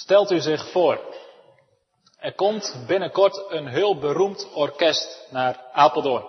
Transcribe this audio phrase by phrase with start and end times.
[0.00, 1.00] Stelt u zich voor,
[2.18, 6.26] er komt binnenkort een heel beroemd orkest naar Apeldoorn.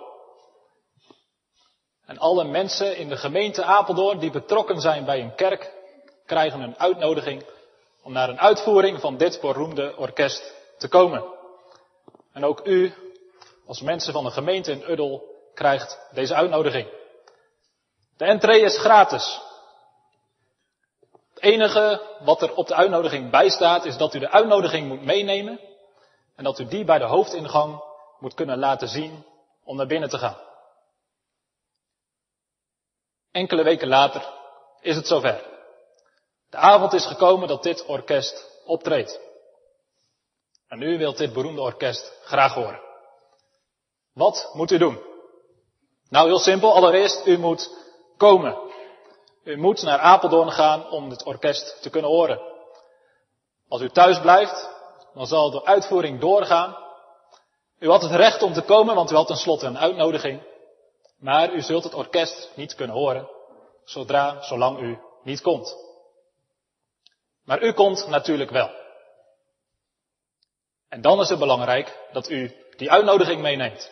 [2.06, 5.72] En alle mensen in de gemeente Apeldoorn die betrokken zijn bij een kerk,
[6.26, 7.44] krijgen een uitnodiging
[8.02, 11.24] om naar een uitvoering van dit beroemde orkest te komen.
[12.32, 12.94] En ook u,
[13.66, 15.22] als mensen van de gemeente in Uddel,
[15.54, 16.88] krijgt deze uitnodiging.
[18.16, 19.40] De entree is gratis.
[21.40, 25.04] Het enige wat er op de uitnodiging bij staat is dat u de uitnodiging moet
[25.04, 25.60] meenemen
[26.36, 27.82] en dat u die bij de hoofdingang
[28.18, 29.24] moet kunnen laten zien
[29.64, 30.36] om naar binnen te gaan.
[33.30, 34.28] Enkele weken later
[34.80, 35.46] is het zover.
[36.50, 39.20] De avond is gekomen dat dit orkest optreedt.
[40.68, 42.80] En u wilt dit beroemde orkest graag horen.
[44.12, 45.02] Wat moet u doen?
[46.08, 46.74] Nou, heel simpel.
[46.74, 47.70] Allereerst, u moet
[48.16, 48.69] komen.
[49.44, 52.40] U moet naar Apeldoorn gaan om het orkest te kunnen horen.
[53.68, 54.70] Als u thuis blijft,
[55.14, 56.76] dan zal de uitvoering doorgaan.
[57.78, 60.42] U had het recht om te komen, want u had tenslotte een uitnodiging.
[61.18, 63.28] Maar u zult het orkest niet kunnen horen,
[63.84, 65.76] zodra, zolang u niet komt.
[67.44, 68.70] Maar u komt natuurlijk wel.
[70.88, 73.90] En dan is het belangrijk dat u die uitnodiging meeneemt.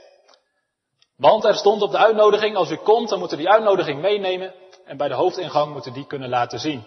[1.17, 4.55] Want er stond op de uitnodiging, als u komt, dan moet u die uitnodiging meenemen
[4.89, 6.87] en bij de hoofdingang moet u die kunnen laten zien.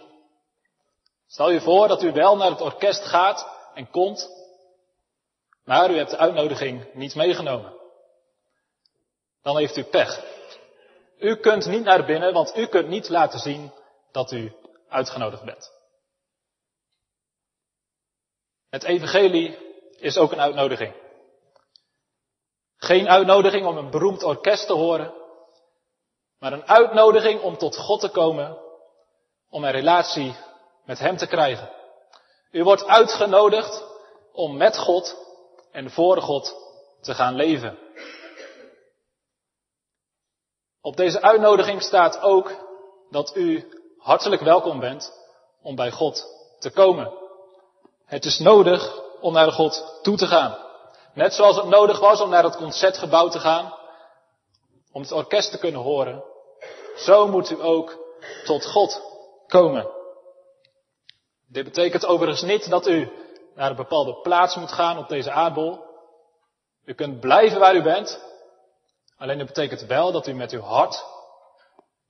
[1.28, 4.30] Stel je voor dat u wel naar het orkest gaat en komt,
[5.64, 7.74] maar u hebt de uitnodiging niet meegenomen.
[9.42, 10.24] Dan heeft u pech.
[11.18, 13.72] U kunt niet naar binnen, want u kunt niet laten zien
[14.12, 14.54] dat u
[14.90, 15.72] uitgenodigd bent.
[18.70, 19.58] Het evangelie
[19.98, 20.94] is ook een uitnodiging.
[22.78, 25.21] Geen uitnodiging om een beroemd orkest te horen,
[26.42, 28.58] maar een uitnodiging om tot God te komen,
[29.50, 30.36] om een relatie
[30.86, 31.70] met Hem te krijgen.
[32.52, 33.84] U wordt uitgenodigd
[34.34, 35.18] om met God
[35.72, 36.56] en voor God
[37.02, 37.78] te gaan leven.
[40.82, 42.52] Op deze uitnodiging staat ook
[43.10, 45.14] dat u hartelijk welkom bent
[45.62, 46.26] om bij God
[46.60, 47.14] te komen.
[48.06, 50.58] Het is nodig om naar God toe te gaan.
[51.14, 53.74] Net zoals het nodig was om naar het concertgebouw te gaan,
[54.92, 56.31] om het orkest te kunnen horen,
[57.04, 57.98] zo moet u ook
[58.44, 59.02] tot God
[59.48, 59.92] komen.
[61.48, 63.10] Dit betekent overigens niet dat u
[63.56, 65.80] naar een bepaalde plaats moet gaan op deze aardbol.
[66.86, 68.24] U kunt blijven waar u bent.
[69.18, 71.06] Alleen het betekent wel dat u met uw hart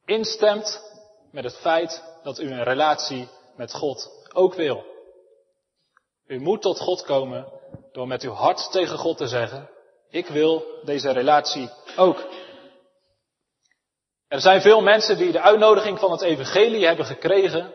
[0.06, 0.82] instemt
[1.32, 4.84] met het feit dat u een relatie met God ook wil.
[6.28, 7.52] U moet tot God komen
[7.92, 9.70] door met uw hart tegen God te zeggen,
[10.10, 12.26] ik wil deze relatie ook.
[14.32, 17.74] Er zijn veel mensen die de uitnodiging van het evangelie hebben gekregen,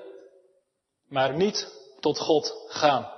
[1.08, 3.12] maar niet tot God gaan.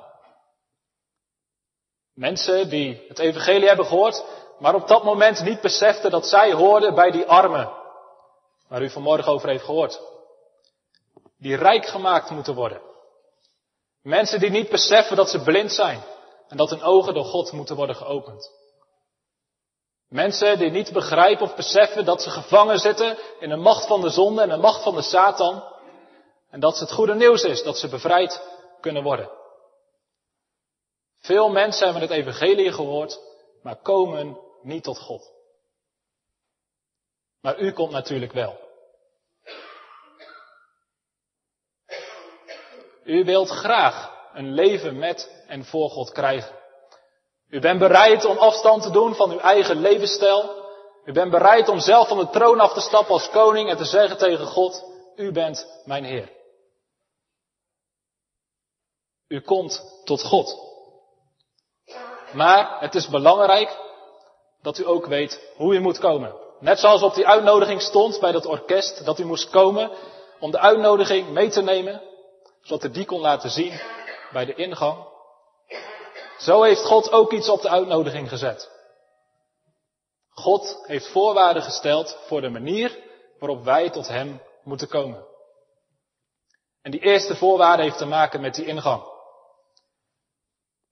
[2.15, 4.25] Mensen die het evangelie hebben gehoord,
[4.59, 7.72] maar op dat moment niet beseften dat zij hoorden bij die armen,
[8.69, 10.00] waar u vanmorgen over heeft gehoord.
[11.37, 12.81] Die rijk gemaakt moeten worden.
[14.03, 16.03] Mensen die niet beseffen dat ze blind zijn
[16.48, 18.58] en dat hun ogen door God moeten worden geopend.
[20.09, 24.11] Mensen die niet begrijpen of beseffen dat ze gevangen zitten in de macht van de
[24.11, 25.77] zonde en de macht van de Satan.
[26.51, 28.43] En dat het goede nieuws is dat ze bevrijd
[28.81, 29.31] kunnen worden.
[31.19, 33.21] Veel mensen hebben het evangelie gehoord,
[33.63, 35.33] maar komen niet tot God.
[37.41, 38.67] Maar u komt natuurlijk wel.
[43.05, 46.58] U wilt graag een leven met en voor God krijgen.
[47.50, 50.66] U bent bereid om afstand te doen van uw eigen levensstijl.
[51.04, 53.84] U bent bereid om zelf van de troon af te stappen als koning en te
[53.84, 54.84] zeggen tegen God,
[55.16, 56.32] u bent mijn Heer.
[59.28, 60.66] U komt tot God.
[62.32, 63.78] Maar het is belangrijk
[64.62, 66.34] dat u ook weet hoe u moet komen.
[66.60, 69.91] Net zoals op die uitnodiging stond bij dat orkest, dat u moest komen
[70.41, 72.03] om de uitnodiging mee te nemen,
[72.62, 73.80] zodat u die kon laten zien
[74.32, 75.06] bij de ingang.
[76.39, 78.71] Zo heeft God ook iets op de uitnodiging gezet.
[80.31, 82.99] God heeft voorwaarden gesteld voor de manier
[83.39, 85.27] waarop wij tot Hem moeten komen.
[86.83, 89.03] En die eerste voorwaarde heeft te maken met die ingang.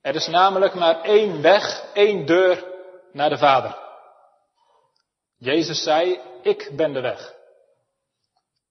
[0.01, 2.65] Er is namelijk maar één weg, één deur
[3.13, 3.79] naar de Vader.
[5.37, 7.35] Jezus zei, ik ben de weg.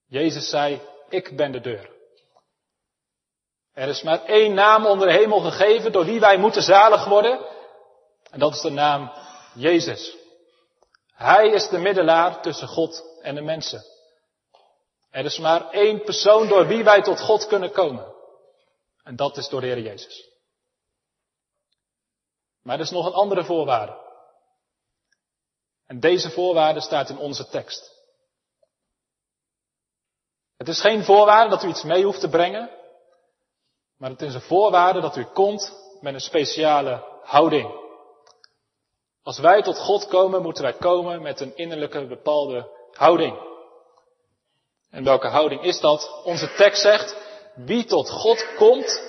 [0.07, 1.94] Jezus zei, ik ben de deur.
[3.75, 7.45] Er is maar één naam onder de hemel gegeven door wie wij moeten zalig worden.
[8.31, 9.11] En dat is de naam
[9.53, 10.15] Jezus.
[11.13, 13.83] Hij is de middelaar tussen God en de mensen.
[15.09, 18.13] Er is maar één persoon door wie wij tot God kunnen komen.
[19.03, 20.29] En dat is door de Heer Jezus.
[22.61, 24.03] Maar er is nog een andere voorwaarde.
[25.85, 27.93] En deze voorwaarde staat in onze tekst.
[30.57, 32.83] Het is geen voorwaarde dat u iets mee hoeft te brengen,
[34.05, 37.79] maar het is een voorwaarde dat u komt met een speciale houding.
[39.23, 43.37] Als wij tot God komen, moeten wij komen met een innerlijke bepaalde houding.
[44.89, 46.21] En welke houding is dat?
[46.23, 47.17] Onze tekst zegt,
[47.55, 49.01] wie tot God komt,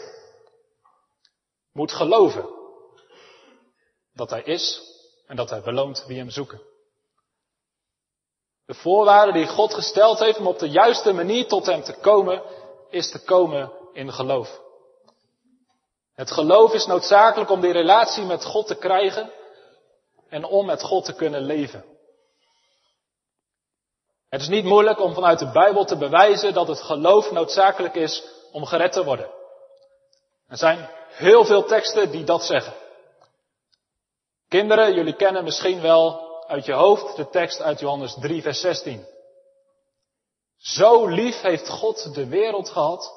[1.72, 2.48] moet geloven
[4.14, 4.82] dat Hij is
[5.26, 6.62] en dat Hij beloont wie Hem zoeken.
[8.66, 12.42] De voorwaarde die God gesteld heeft om op de juiste manier tot Hem te komen,
[12.90, 14.64] is te komen in geloof.
[16.16, 19.32] Het geloof is noodzakelijk om die relatie met God te krijgen
[20.28, 21.84] en om met God te kunnen leven.
[24.28, 28.24] Het is niet moeilijk om vanuit de Bijbel te bewijzen dat het geloof noodzakelijk is
[28.52, 29.30] om gered te worden.
[30.48, 32.74] Er zijn heel veel teksten die dat zeggen.
[34.48, 39.06] Kinderen, jullie kennen misschien wel uit je hoofd de tekst uit Johannes 3, vers 16.
[40.56, 43.15] Zo lief heeft God de wereld gehad,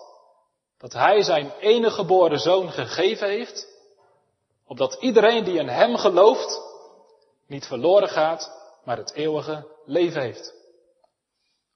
[0.79, 3.67] dat Hij zijn enige geboren zoon gegeven heeft,
[4.67, 6.61] opdat iedereen die in Hem gelooft,
[7.47, 8.51] niet verloren gaat,
[8.83, 10.53] maar het eeuwige leven heeft.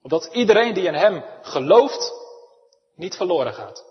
[0.01, 2.13] Opdat iedereen die in Hem gelooft,
[2.95, 3.85] niet verloren gaat.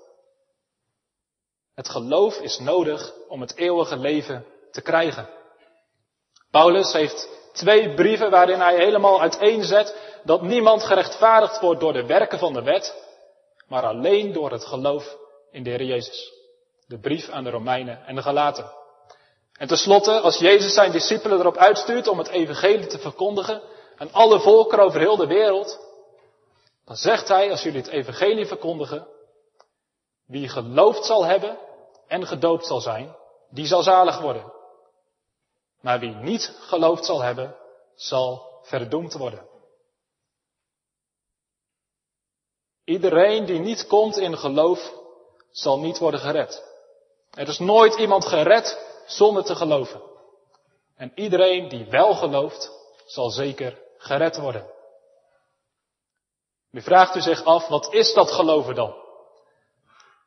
[1.75, 5.29] Het geloof is nodig om het eeuwige leven te krijgen.
[6.51, 12.39] Paulus heeft twee brieven waarin hij helemaal uiteenzet dat niemand gerechtvaardigd wordt door de werken
[12.39, 13.12] van de wet,
[13.73, 15.17] maar alleen door het geloof
[15.51, 16.33] in de Heer Jezus.
[16.87, 18.73] De brief aan de Romeinen en de Galaten.
[19.53, 23.63] En tenslotte, als Jezus zijn discipelen erop uitstuurt om het evangelie te verkondigen
[23.97, 25.81] aan alle volkeren over heel de wereld,
[26.85, 29.07] dan zegt hij, als jullie het evangelie verkondigen,
[30.27, 31.59] wie geloofd zal hebben
[32.07, 33.17] en gedoopt zal zijn,
[33.51, 34.53] die zal zalig worden.
[35.81, 37.57] Maar wie niet geloofd zal hebben,
[37.95, 39.52] zal verdoemd worden.
[42.85, 44.93] Iedereen die niet komt in geloof,
[45.51, 46.65] zal niet worden gered.
[47.31, 50.03] Er is nooit iemand gered zonder te geloven.
[50.97, 52.71] En iedereen die wel gelooft,
[53.07, 54.71] zal zeker gered worden.
[56.71, 58.95] Nu vraagt u zich af, wat is dat geloven dan?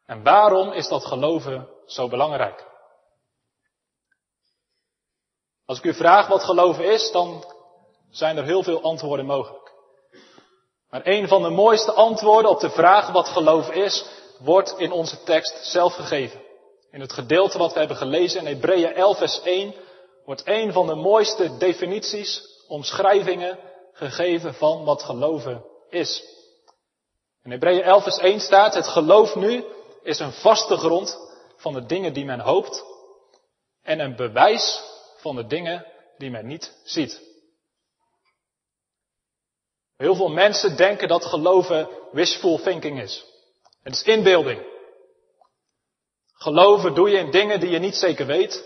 [0.05, 2.65] En waarom is dat geloven zo belangrijk?
[5.65, 7.53] Als ik u vraag wat geloven is, dan
[8.09, 9.74] zijn er heel veel antwoorden mogelijk.
[10.95, 14.05] Maar een van de mooiste antwoorden op de vraag wat geloven is,
[14.39, 16.41] wordt in onze tekst zelf gegeven.
[16.91, 19.73] In het gedeelte wat we hebben gelezen in Hebreeën 11 vers 1
[20.25, 23.59] wordt een van de mooiste definities, omschrijvingen
[23.93, 26.23] gegeven van wat geloven is.
[27.43, 29.65] In Hebreeën 11 vers 1 staat, het geloof nu
[30.03, 31.17] is een vaste grond
[31.55, 32.83] van de dingen die men hoopt
[33.83, 34.83] en een bewijs
[35.17, 35.85] van de dingen
[36.17, 37.24] die men niet ziet.
[39.97, 43.25] Heel veel mensen denken dat geloven wishful thinking is.
[43.83, 44.73] Het is inbeelding.
[46.33, 48.63] Geloven doe je in dingen die je niet zeker weet,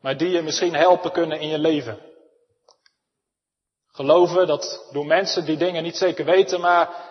[0.00, 1.98] maar die je misschien helpen kunnen in je leven.
[3.88, 7.10] Geloven, dat doen mensen die dingen niet zeker weten, maar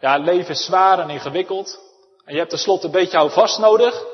[0.00, 1.80] ja, leven is zwaar en ingewikkeld.
[2.24, 4.04] En je hebt tenslotte een beetje houvast nodig.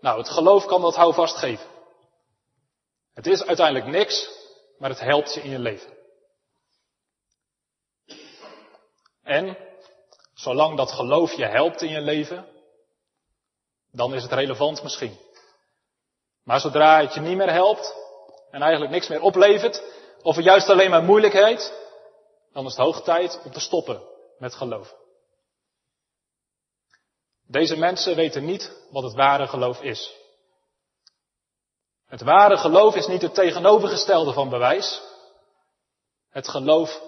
[0.00, 1.66] Nou, het geloof kan dat houvast geven.
[3.14, 4.30] Het is uiteindelijk niks,
[4.78, 5.97] maar het helpt je in je leven.
[9.28, 9.56] En,
[10.34, 12.46] zolang dat geloof je helpt in je leven,
[13.92, 15.18] dan is het relevant misschien.
[16.44, 17.94] Maar zodra het je niet meer helpt
[18.50, 19.82] en eigenlijk niks meer oplevert,
[20.22, 21.72] of er juist alleen maar moeilijkheid,
[22.52, 24.02] dan is het hoog tijd om te stoppen
[24.38, 24.96] met geloven.
[27.46, 30.14] Deze mensen weten niet wat het ware geloof is.
[32.06, 35.02] Het ware geloof is niet het tegenovergestelde van bewijs.
[36.30, 37.02] Het geloof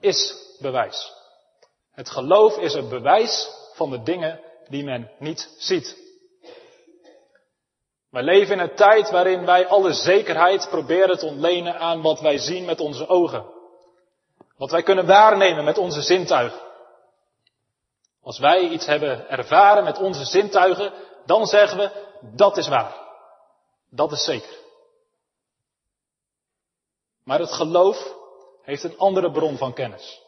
[0.00, 1.19] is bewijs.
[2.00, 5.96] Het geloof is een bewijs van de dingen die men niet ziet.
[8.10, 12.38] Wij leven in een tijd waarin wij alle zekerheid proberen te ontlenen aan wat wij
[12.38, 13.44] zien met onze ogen.
[14.56, 16.60] Wat wij kunnen waarnemen met onze zintuigen.
[18.22, 20.92] Als wij iets hebben ervaren met onze zintuigen,
[21.26, 21.90] dan zeggen we,
[22.36, 22.96] dat is waar.
[23.90, 24.58] Dat is zeker.
[27.24, 28.14] Maar het geloof
[28.62, 30.19] heeft een andere bron van kennis.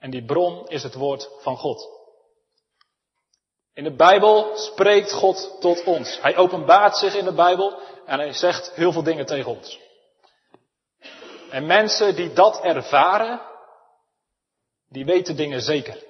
[0.00, 1.88] En die bron is het woord van God.
[3.74, 6.20] In de Bijbel spreekt God tot ons.
[6.20, 9.80] Hij openbaart zich in de Bijbel en hij zegt heel veel dingen tegen ons.
[11.50, 13.40] En mensen die dat ervaren,
[14.88, 16.04] die weten dingen zeker.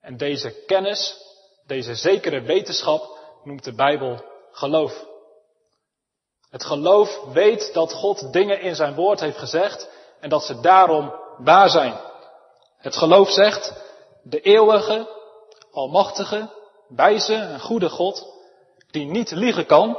[0.00, 1.30] En deze kennis
[1.66, 5.06] deze zekere wetenschap noemt de Bijbel geloof.
[6.50, 9.88] Het geloof weet dat God dingen in zijn woord heeft gezegd
[10.20, 12.00] en dat ze daarom waar zijn.
[12.76, 13.72] Het geloof zegt,
[14.22, 15.08] de eeuwige,
[15.72, 16.50] almachtige,
[16.88, 18.32] wijze en goede God,
[18.90, 19.98] die niet liegen kan,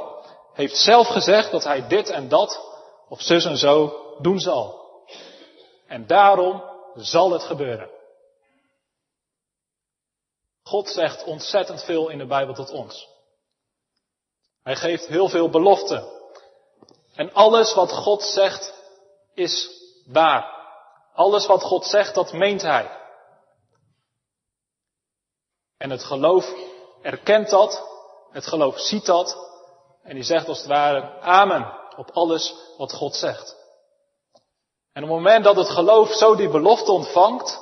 [0.52, 2.60] heeft zelf gezegd dat hij dit en dat,
[3.08, 4.82] of zus en zo, doen zal.
[5.86, 6.62] En daarom
[6.94, 7.90] zal het gebeuren.
[10.62, 13.08] God zegt ontzettend veel in de Bijbel tot ons.
[14.62, 16.12] Hij geeft heel veel beloften.
[17.14, 18.74] En alles wat God zegt
[19.34, 19.70] is
[20.06, 20.63] waar.
[21.14, 22.90] Alles wat God zegt, dat meent Hij.
[25.78, 26.52] En het geloof
[27.02, 27.88] erkent dat,
[28.30, 29.36] het geloof ziet dat,
[30.02, 33.56] en die zegt als het ware amen op alles wat God zegt.
[34.92, 37.60] En op het moment dat het geloof zo die belofte ontvangt,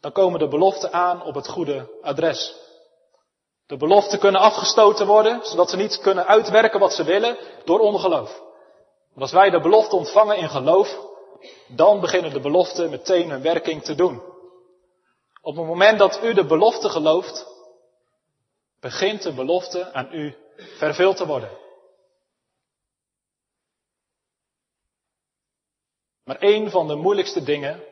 [0.00, 2.54] dan komen de beloften aan op het goede adres.
[3.66, 8.40] De beloften kunnen afgestoten worden, zodat ze niet kunnen uitwerken wat ze willen door ongeloof.
[9.18, 11.09] Als wij de belofte ontvangen in geloof,
[11.68, 14.22] dan beginnen de beloften meteen hun werking te doen.
[15.42, 17.46] Op het moment dat u de belofte gelooft,
[18.80, 21.58] begint de belofte aan u vervuld te worden.
[26.24, 27.84] Maar een van de moeilijkste dingen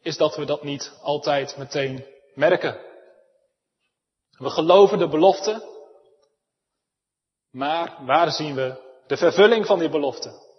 [0.00, 2.80] is dat we dat niet altijd meteen merken.
[4.30, 5.68] We geloven de belofte,
[7.50, 10.51] maar waar zien we de vervulling van die belofte?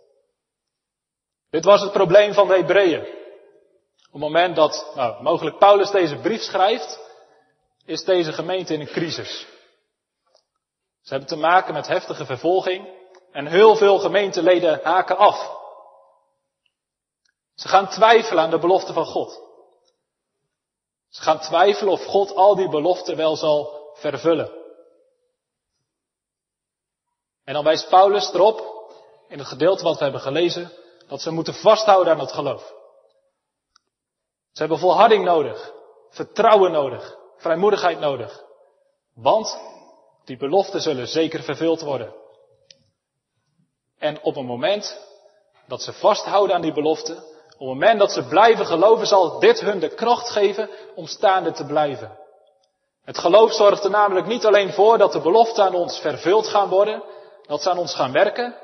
[1.53, 2.99] Dit was het probleem van de Hebreeën.
[2.99, 6.99] Op het moment dat nou, mogelijk Paulus deze brief schrijft,
[7.85, 9.47] is deze gemeente in een crisis.
[11.01, 12.87] Ze hebben te maken met heftige vervolging
[13.31, 15.51] en heel veel gemeenteleden haken af.
[17.55, 19.41] Ze gaan twijfelen aan de belofte van God.
[21.09, 24.51] Ze gaan twijfelen of God al die beloften wel zal vervullen.
[27.43, 28.87] En dan wijst Paulus erop,
[29.27, 30.81] in het gedeelte wat we hebben gelezen,
[31.13, 32.73] dat ze moeten vasthouden aan het geloof.
[34.51, 35.73] Ze hebben volharding nodig,
[36.09, 38.43] vertrouwen nodig, vrijmoedigheid nodig.
[39.15, 39.59] Want
[40.25, 42.13] die beloften zullen zeker vervuld worden.
[43.97, 44.99] En op een moment
[45.67, 49.59] dat ze vasthouden aan die beloften, op het moment dat ze blijven geloven, zal dit
[49.59, 52.19] hun de kracht geven om staande te blijven.
[53.03, 56.69] Het geloof zorgt er namelijk niet alleen voor dat de beloften aan ons vervuld gaan
[56.69, 57.03] worden,
[57.47, 58.62] dat ze aan ons gaan werken,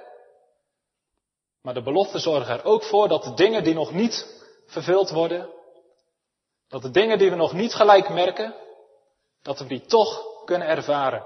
[1.62, 5.50] maar de beloften zorgen er ook voor dat de dingen die nog niet vervuld worden,
[6.68, 8.56] dat de dingen die we nog niet gelijk merken,
[9.42, 11.26] dat we die toch kunnen ervaren.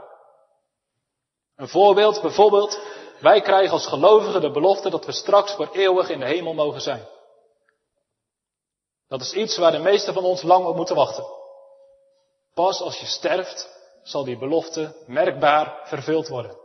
[1.56, 2.80] Een voorbeeld, bijvoorbeeld,
[3.20, 6.82] wij krijgen als gelovigen de belofte dat we straks voor eeuwig in de hemel mogen
[6.82, 7.08] zijn.
[9.08, 11.26] Dat is iets waar de meesten van ons lang op moeten wachten.
[12.54, 13.70] Pas als je sterft,
[14.04, 16.58] zal die belofte merkbaar vervuld worden.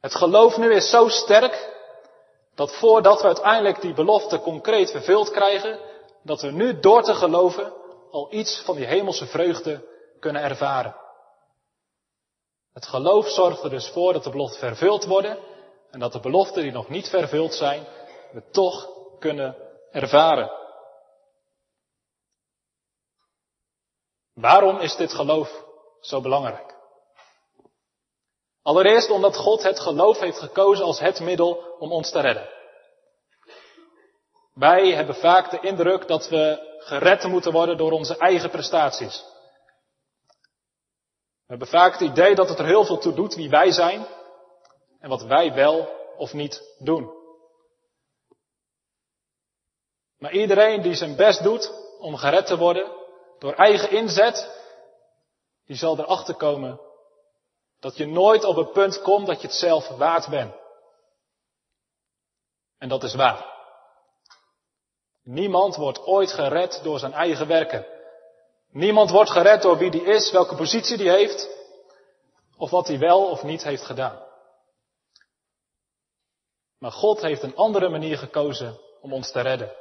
[0.00, 1.70] Het geloof nu is zo sterk
[2.54, 5.78] dat voordat we uiteindelijk die belofte concreet vervuld krijgen,
[6.22, 7.72] dat we nu door te geloven
[8.10, 9.88] al iets van die hemelse vreugde
[10.20, 10.96] kunnen ervaren.
[12.72, 15.38] Het geloof zorgt er dus voor dat de beloften vervuld worden
[15.90, 17.86] en dat de beloften die nog niet vervuld zijn,
[18.32, 19.56] we toch kunnen
[19.90, 20.50] ervaren.
[24.34, 25.64] Waarom is dit geloof
[26.00, 26.71] zo belangrijk?
[28.62, 32.48] Allereerst omdat God het geloof heeft gekozen als het middel om ons te redden.
[34.54, 39.24] Wij hebben vaak de indruk dat we gered moeten worden door onze eigen prestaties.
[41.46, 44.06] We hebben vaak het idee dat het er heel veel toe doet wie wij zijn
[45.00, 47.20] en wat wij wel of niet doen.
[50.18, 52.92] Maar iedereen die zijn best doet om gered te worden,
[53.38, 54.60] door eigen inzet,
[55.66, 56.80] die zal erachter komen
[57.82, 60.54] dat je nooit op het punt komt dat je het zelf waard bent.
[62.78, 63.50] En dat is waar.
[65.22, 67.86] Niemand wordt ooit gered door zijn eigen werken.
[68.70, 71.48] Niemand wordt gered door wie die is, welke positie die heeft,
[72.56, 74.22] of wat hij wel of niet heeft gedaan.
[76.78, 79.76] Maar God heeft een andere manier gekozen om ons te redden.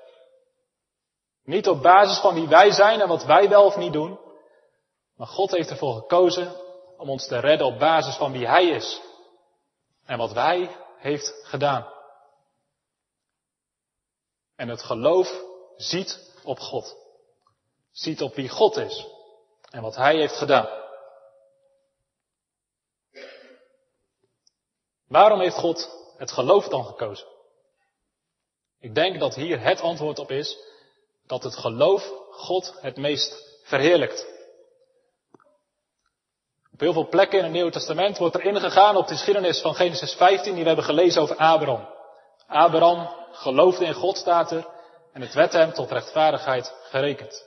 [1.43, 4.19] Niet op basis van wie wij zijn en wat wij wel of niet doen.
[5.15, 6.69] Maar God heeft ervoor gekozen
[7.01, 9.01] om ons te redden op basis van wie Hij is.
[10.05, 11.93] En wat Hij heeft gedaan.
[14.55, 15.41] En het geloof
[15.75, 16.95] ziet op God.
[17.91, 19.07] Ziet op wie God is.
[19.69, 20.79] En wat Hij heeft gedaan.
[25.07, 27.27] Waarom heeft God het geloof dan gekozen?
[28.79, 30.57] Ik denk dat hier het antwoord op is
[31.25, 34.30] dat het geloof God het meest verheerlijkt.
[36.73, 39.75] Op heel veel plekken in het Nieuwe Testament wordt er ingegaan op de geschiedenis van
[39.75, 41.87] Genesis 15 die we hebben gelezen over Abraham.
[42.47, 44.67] Abraham geloofde in God, staat er,
[45.13, 47.45] en het werd hem tot rechtvaardigheid gerekend.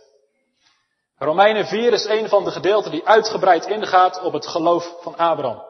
[1.19, 5.62] Romeinen 4 is een van de gedeelten die uitgebreid ingaat op het geloof van Abraham.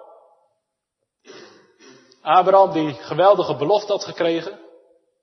[2.22, 4.60] Abraham die geweldige belofte had gekregen,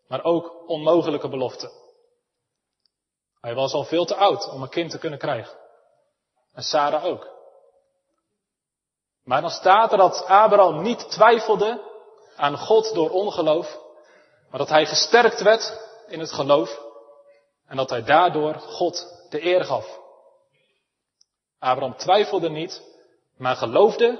[0.07, 1.71] maar ook onmogelijke belofte.
[3.39, 5.57] Hij was al veel te oud om een kind te kunnen krijgen.
[6.53, 7.40] En Sarah ook.
[9.23, 11.81] Maar dan staat er dat Abraham niet twijfelde
[12.35, 13.77] aan God door ongeloof,
[14.49, 16.79] maar dat hij gesterkt werd in het geloof
[17.67, 19.99] en dat hij daardoor God de eer gaf.
[21.59, 22.81] Abraham twijfelde niet,
[23.37, 24.19] maar geloofde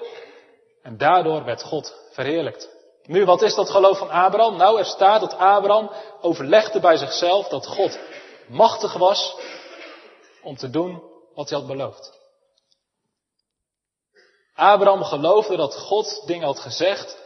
[0.84, 2.70] en daardoor werd God verheerlijkt.
[3.06, 4.58] Nu, wat is dat geloof van Abraham?
[4.58, 5.92] Nou, er staat dat Abraham
[6.22, 8.00] overlegde bij zichzelf dat God
[8.48, 9.36] machtig was
[10.44, 11.04] om te doen
[11.36, 12.21] wat hij had beloofd.
[14.54, 17.18] Abraham geloofde dat God dingen had gezegd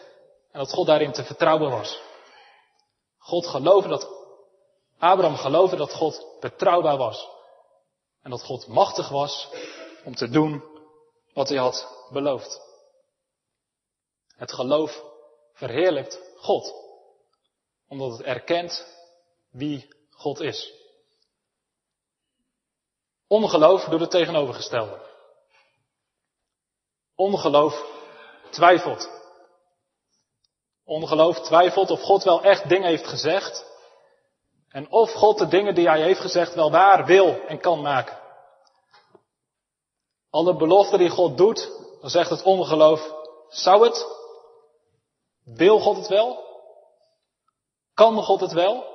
[0.52, 2.00] en dat God daarin te vertrouwen was.
[3.18, 4.10] God geloofde dat,
[5.00, 7.28] Abraham geloofde dat God betrouwbaar was.
[8.22, 9.50] En dat God machtig was
[10.04, 10.64] om te doen
[11.34, 12.62] wat hij had beloofd.
[14.36, 15.04] Het geloof
[15.54, 16.74] verheerlijkt God,
[17.88, 18.86] omdat het erkent
[19.52, 20.74] wie God is.
[23.28, 25.15] Ongeloof doet het tegenovergestelde.
[27.16, 27.86] Ongeloof
[28.50, 29.10] twijfelt.
[30.86, 33.66] Ongeloof twijfelt of God wel echt dingen heeft gezegd.
[34.70, 38.18] En of God de dingen die hij heeft gezegd wel waar wil en kan maken.
[40.30, 43.14] Alle beloften die God doet, dan zegt het ongeloof,
[43.50, 44.06] zou het?
[45.44, 46.44] Wil God het wel?
[47.94, 48.94] Kan God het wel?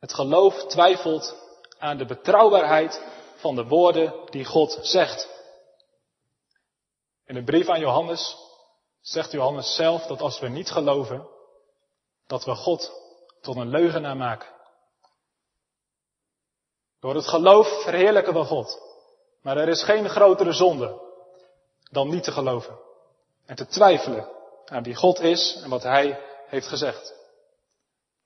[0.00, 1.36] Het geloof twijfelt
[1.78, 3.02] aan de betrouwbaarheid
[3.36, 5.37] van de woorden die God zegt.
[7.28, 8.36] In de brief aan Johannes
[9.00, 11.28] zegt Johannes zelf dat als we niet geloven,
[12.26, 12.92] dat we God
[13.40, 14.48] tot een leugenaar maken.
[17.00, 18.80] Door het geloof verheerlijken we God.
[19.42, 21.00] Maar er is geen grotere zonde
[21.90, 22.78] dan niet te geloven
[23.46, 24.28] en te twijfelen
[24.64, 27.14] aan wie God is en wat Hij heeft gezegd.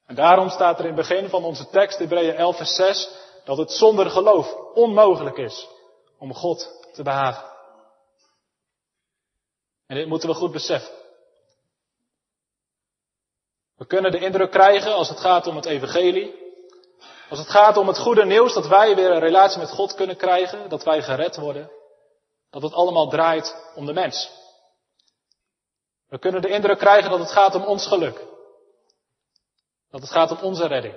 [0.07, 3.11] En daarom staat er in het begin van onze tekst, Hebreeën 11 vers 6,
[3.45, 5.69] dat het zonder geloof onmogelijk is
[6.19, 7.52] om God te behagen.
[9.93, 10.95] En dit moeten we goed beseffen.
[13.77, 16.35] We kunnen de indruk krijgen als het gaat om het evangelie,
[17.29, 20.17] als het gaat om het goede nieuws dat wij weer een relatie met God kunnen
[20.17, 21.71] krijgen, dat wij gered worden,
[22.51, 24.31] dat het allemaal draait om de mens.
[26.09, 28.27] We kunnen de indruk krijgen dat het gaat om ons geluk.
[29.91, 30.97] Dat het gaat om onze redding.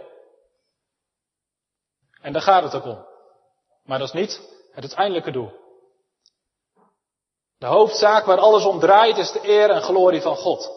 [2.21, 3.05] En daar gaat het ook om.
[3.83, 5.64] Maar dat is niet het uiteindelijke doel.
[7.57, 10.71] De hoofdzaak waar alles om draait is de eer en glorie van God.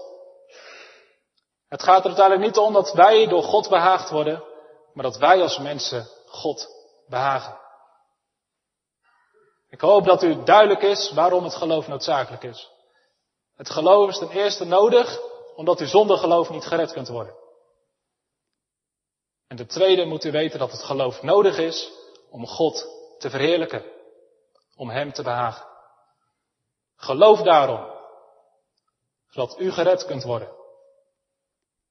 [1.68, 4.44] Het gaat er uiteindelijk niet om dat wij door God behaagd worden,
[4.92, 6.68] maar dat wij als mensen God
[7.08, 7.58] behagen.
[9.68, 12.70] Ik hoop dat u duidelijk is waarom het geloof noodzakelijk is.
[13.54, 15.20] Het geloof is ten eerste nodig
[15.56, 17.34] omdat u zonder geloof niet gered kunt worden.
[19.48, 21.92] En ten tweede moet u weten dat het geloof nodig is
[22.30, 22.86] om God
[23.18, 23.84] te verheerlijken,
[24.76, 25.67] om Hem te behagen.
[26.98, 27.90] Geloof daarom,
[29.28, 30.56] zodat u gered kunt worden,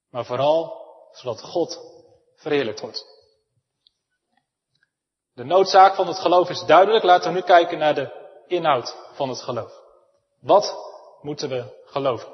[0.10, 1.80] maar vooral zodat God
[2.36, 3.06] verheerlijkt wordt.
[5.34, 7.04] De noodzaak van het geloof is duidelijk.
[7.04, 9.82] Laten we nu kijken naar de inhoud van het geloof.
[10.40, 10.76] Wat
[11.22, 12.28] moeten we geloven?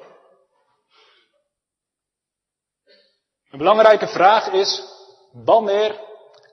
[3.51, 4.83] Een belangrijke vraag is,
[5.31, 6.01] wanneer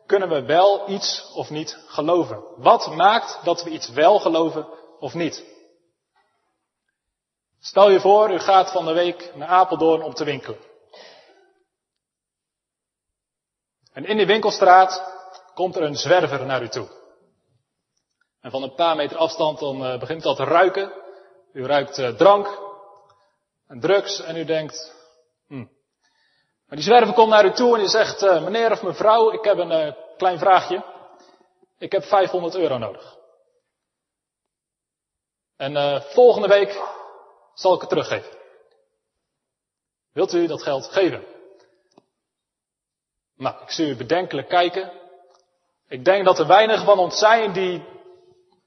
[0.06, 2.44] kunnen we wel iets of niet geloven?
[2.56, 5.44] Wat maakt dat we iets wel geloven of niet?
[7.60, 10.58] Stel je voor, u gaat van de week naar Apeldoorn om te winkelen.
[13.92, 15.02] En in die winkelstraat
[15.54, 16.88] komt er een zwerver naar u toe.
[18.40, 20.92] En van een paar meter afstand uh, begint dat te ruiken.
[21.52, 22.58] U ruikt uh, drank
[23.66, 24.94] en drugs en u denkt,
[25.46, 25.66] hm.
[26.66, 29.44] Maar die zwerver komt naar u toe en die zegt, uh, meneer of mevrouw, ik
[29.44, 30.84] heb een klein vraagje.
[31.78, 33.18] Ik heb 500 euro nodig.
[35.56, 36.98] En volgende week
[37.60, 38.38] zal ik het teruggeven.
[40.12, 41.24] Wilt u dat geld geven?
[43.36, 44.92] Nou, ik zie u bedenkelijk kijken.
[45.88, 47.84] Ik denk dat er weinig van ons zijn die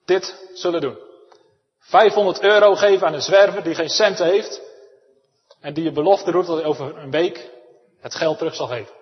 [0.06, 0.97] dit zullen doen.
[1.79, 4.62] 500 euro geven aan een zwerver die geen centen heeft.
[5.60, 7.51] En die je belofte doet dat hij over een week
[7.99, 8.95] het geld terug zal geven.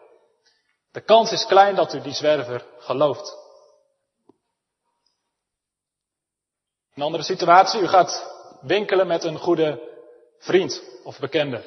[0.91, 3.38] De kans is klein dat u die zwerver gelooft.
[6.95, 8.31] Een andere situatie, u gaat
[8.62, 9.89] winkelen met een goede
[10.38, 11.63] vriend of bekende.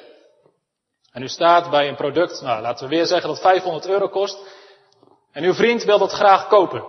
[1.11, 4.37] En u staat bij een product, nou laten we weer zeggen dat 500 euro kost.
[5.31, 6.81] En uw vriend wil dat graag kopen.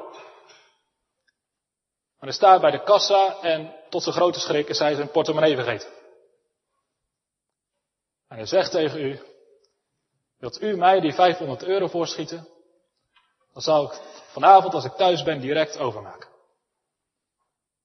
[2.18, 5.54] Maar hij staat bij de kassa en tot zijn grote schrik is hij zijn portemonnee
[5.54, 5.88] vergeten.
[8.28, 9.20] En hij zegt tegen u,
[10.38, 12.48] wilt u mij die 500 euro voorschieten?
[13.52, 14.00] Dan zal ik
[14.32, 16.28] vanavond als ik thuis ben direct overmaken.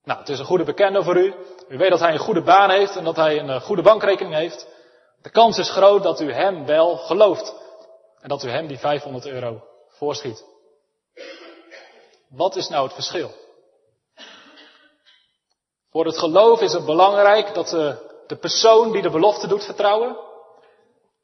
[0.03, 1.35] Nou, het is een goede bekende voor u.
[1.71, 4.35] U weet dat hij een goede baan heeft en dat hij een eh, goede bankrekening
[4.35, 4.67] heeft.
[5.21, 7.55] De kans is groot dat u hem wel gelooft.
[8.19, 10.45] En dat u hem die 500 euro voorschiet.
[12.29, 13.31] Wat is nou het verschil?
[15.91, 20.17] Voor het geloof is het belangrijk dat de, de persoon die de belofte doet vertrouwen.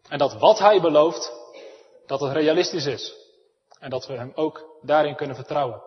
[0.10, 1.32] En dat wat hij belooft,
[2.06, 3.14] dat het realistisch is.
[3.80, 5.87] En dat we hem ook daarin kunnen vertrouwen.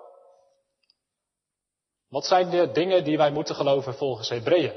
[2.10, 4.74] Wat zijn de dingen die wij moeten geloven volgens Hebreeën?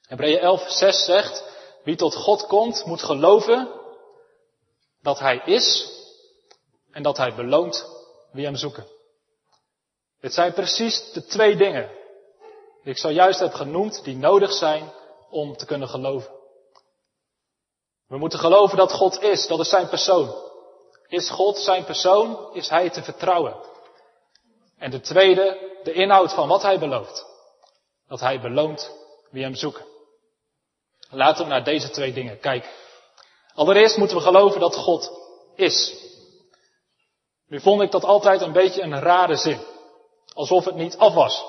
[0.00, 1.44] Hebreeën 11, 6 zegt,
[1.82, 3.80] wie tot God komt, moet geloven
[5.02, 5.92] dat Hij is
[6.90, 7.86] en dat Hij beloont
[8.32, 8.86] wie Hem zoeken.
[10.20, 11.90] Dit zijn precies de twee dingen
[12.82, 14.92] die ik zojuist heb genoemd, die nodig zijn
[15.30, 16.32] om te kunnen geloven.
[18.06, 20.34] We moeten geloven dat God is, dat is Zijn persoon.
[21.06, 23.72] Is God Zijn persoon, is Hij te vertrouwen.
[24.84, 27.26] En de tweede, de inhoud van wat Hij belooft.
[28.08, 28.90] Dat Hij beloont
[29.30, 29.86] wie Hem zoeken.
[31.10, 32.70] Laten we naar deze twee dingen kijken.
[33.54, 35.10] Allereerst moeten we geloven dat God
[35.54, 35.94] is.
[37.46, 39.60] Nu vond ik dat altijd een beetje een rare zin.
[40.32, 41.44] Alsof het niet af was.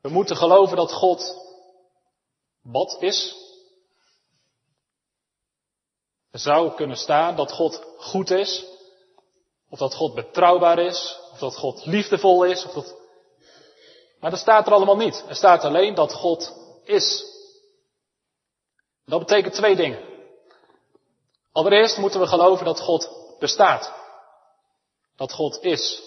[0.00, 1.36] We moeten geloven dat God
[2.62, 3.34] wat is.
[6.30, 8.64] Er zou kunnen staan dat God goed is.
[9.70, 11.19] Of dat God betrouwbaar is.
[11.40, 12.64] Dat God liefdevol is.
[12.64, 12.96] Of dat...
[14.20, 15.24] Maar dat staat er allemaal niet.
[15.28, 16.52] Er staat alleen dat God
[16.84, 17.24] is.
[19.04, 20.08] Dat betekent twee dingen.
[21.52, 23.92] Allereerst moeten we geloven dat God bestaat.
[25.16, 26.02] Dat God is.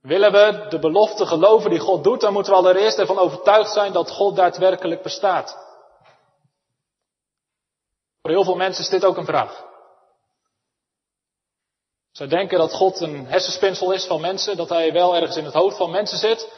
[0.00, 3.92] Willen we de belofte geloven die God doet, dan moeten we allereerst ervan overtuigd zijn
[3.92, 5.58] dat God daadwerkelijk bestaat.
[8.22, 9.64] Voor heel veel mensen is dit ook een vraag.
[12.12, 15.54] Zij denken dat God een hersenspinsel is van mensen, dat hij wel ergens in het
[15.54, 16.52] hoofd van mensen zit,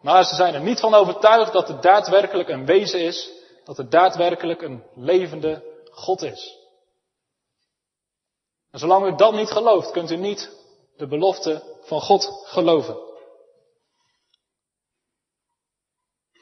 [0.00, 3.30] maar ze zijn er niet van overtuigd dat het daadwerkelijk een wezen is
[3.64, 6.58] dat het daadwerkelijk een levende God is.
[8.70, 10.50] En zolang u dat niet gelooft, kunt u niet
[10.96, 12.96] de belofte van God geloven.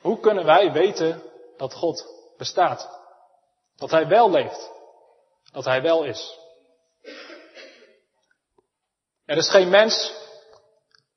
[0.01, 1.23] Hoe kunnen wij weten
[1.57, 3.01] dat God bestaat?
[3.77, 4.71] Dat Hij wel leeft?
[5.53, 6.39] Dat Hij wel is?
[9.25, 10.13] Er is geen mens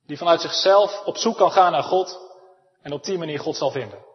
[0.06, 2.20] die vanuit zichzelf op zoek kan gaan naar God
[2.82, 4.06] en op die manier God zal vinden.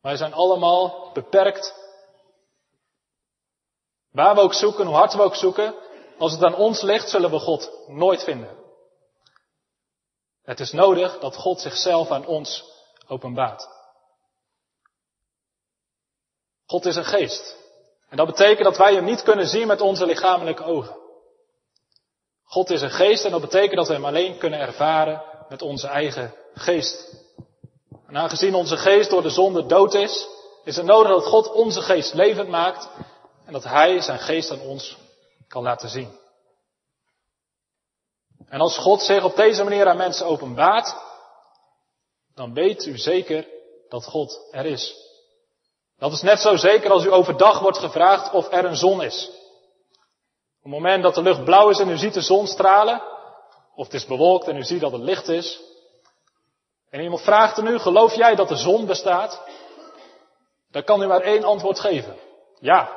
[0.00, 1.74] Wij zijn allemaal beperkt.
[4.10, 5.74] Waar we ook zoeken, hoe hard we ook zoeken,
[6.18, 8.64] als het aan ons ligt, zullen we God nooit vinden.
[10.42, 12.64] Het is nodig dat God zichzelf aan ons
[13.06, 13.68] openbaart.
[16.66, 17.56] God is een geest.
[18.08, 21.05] En dat betekent dat wij hem niet kunnen zien met onze lichamelijke ogen.
[22.46, 25.86] God is een geest en dat betekent dat we hem alleen kunnen ervaren met onze
[25.86, 27.24] eigen geest.
[28.06, 30.26] En aangezien onze geest door de zonde dood is,
[30.64, 32.88] is het nodig dat God onze geest levend maakt
[33.46, 34.96] en dat Hij zijn geest aan ons
[35.48, 36.18] kan laten zien.
[38.48, 40.96] En als God zich op deze manier aan mensen openbaart,
[42.34, 43.46] dan weet u zeker
[43.88, 44.94] dat God er is.
[45.98, 49.30] Dat is net zo zeker als u overdag wordt gevraagd of er een zon is.
[50.66, 53.02] Op het moment dat de lucht blauw is en u ziet de zon stralen,
[53.74, 55.60] of het is bewolkt en u ziet dat het licht is,
[56.90, 59.42] en iemand vraagt er nu, geloof jij dat de zon bestaat?
[60.70, 62.16] Dan kan u maar één antwoord geven.
[62.60, 62.90] Ja.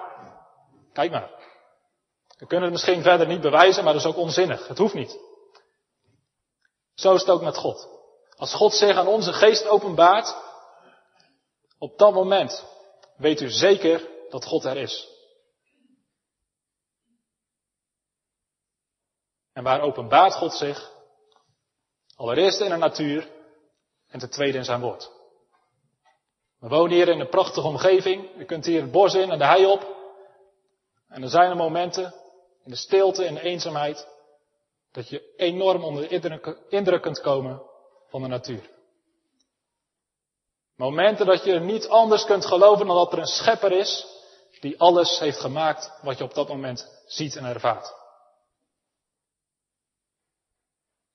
[0.93, 1.29] Kijk maar.
[2.37, 4.67] We kunnen het misschien verder niet bewijzen, maar dat is ook onzinnig.
[4.67, 5.19] Het hoeft niet.
[6.95, 7.87] Zo is het ook met God.
[8.37, 10.35] Als God zich aan onze geest openbaart,
[11.77, 12.65] op dat moment
[13.17, 15.08] weet u zeker dat God er is.
[19.59, 20.91] En waar openbaart God zich?
[22.15, 23.29] Allereerst in de natuur
[24.09, 25.11] en ten tweede in zijn woord.
[26.59, 28.29] We wonen hier in een prachtige omgeving.
[28.37, 29.95] Je kunt hier het bos in en de hei op.
[31.07, 32.13] En er zijn er momenten
[32.63, 34.07] in de stilte en de eenzaamheid
[34.91, 37.61] dat je enorm onder de indruk kunt komen
[38.09, 38.69] van de natuur.
[40.75, 44.07] Momenten dat je niet anders kunt geloven dan dat er een schepper is
[44.59, 47.98] die alles heeft gemaakt wat je op dat moment ziet en ervaart.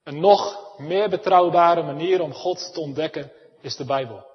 [0.05, 4.27] Een nog meer betrouwbare manier om God te ontdekken is de Bijbel.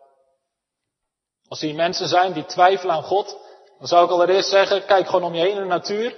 [1.48, 3.38] Als hier mensen zijn die twijfelen aan God,
[3.78, 6.16] dan zou ik allereerst zeggen, kijk gewoon om je heen in de natuur.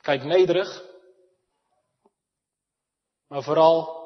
[0.00, 0.82] Kijk nederig.
[3.28, 4.02] Maar vooral,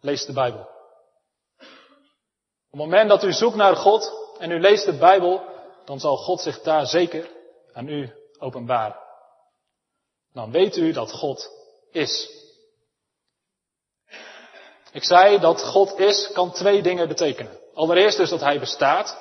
[0.00, 0.60] lees de Bijbel.
[0.60, 5.42] Op het moment dat u zoekt naar God en u leest de Bijbel,
[5.84, 7.30] dan zal God zich daar zeker
[7.72, 8.96] aan u openbaren.
[10.32, 11.50] Dan weet u dat God
[11.90, 12.39] is.
[14.92, 17.58] Ik zei dat God is kan twee dingen betekenen.
[17.74, 19.18] Allereerst dus dat Hij bestaat.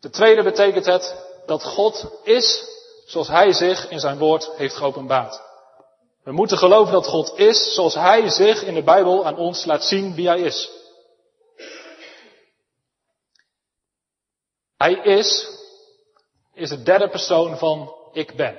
[0.00, 1.16] De tweede betekent het
[1.46, 2.64] dat God is
[3.06, 5.40] zoals Hij zich in zijn woord heeft geopenbaard.
[6.24, 9.84] We moeten geloven dat God is zoals Hij zich in de Bijbel aan ons laat
[9.84, 10.70] zien wie Hij is.
[14.76, 15.48] Hij is,
[16.54, 18.58] is de derde persoon van ik ben.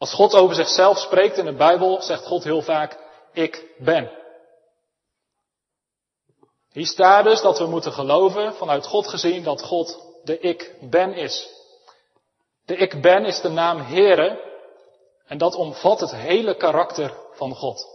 [0.00, 2.98] Als God over zichzelf spreekt in de Bijbel, zegt God heel vaak
[3.32, 4.10] ik ben.
[6.72, 11.14] Hier staat dus dat we moeten geloven, vanuit God gezien, dat God de ik ben
[11.14, 11.48] is.
[12.64, 14.58] De ik ben is de naam Heere
[15.26, 17.86] en dat omvat het hele karakter van God.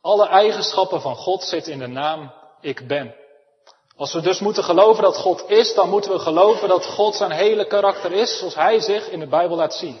[0.00, 3.19] Alle eigenschappen van God zitten in de naam ik ben.
[4.00, 7.30] Als we dus moeten geloven dat God is, dan moeten we geloven dat God zijn
[7.30, 10.00] hele karakter is zoals Hij zich in de Bijbel laat zien.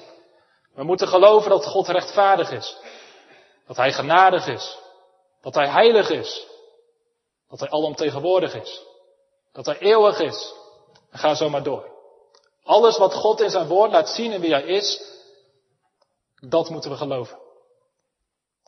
[0.74, 2.76] We moeten geloven dat God rechtvaardig is.
[3.66, 4.78] Dat Hij genadig is.
[5.42, 6.46] Dat Hij heilig is.
[7.48, 8.82] Dat Hij alomtegenwoordig is.
[9.52, 10.54] Dat Hij eeuwig is.
[11.10, 11.88] En ga zo maar door.
[12.64, 15.02] Alles wat God in zijn woord laat zien en wie Hij is,
[16.48, 17.38] dat moeten we geloven.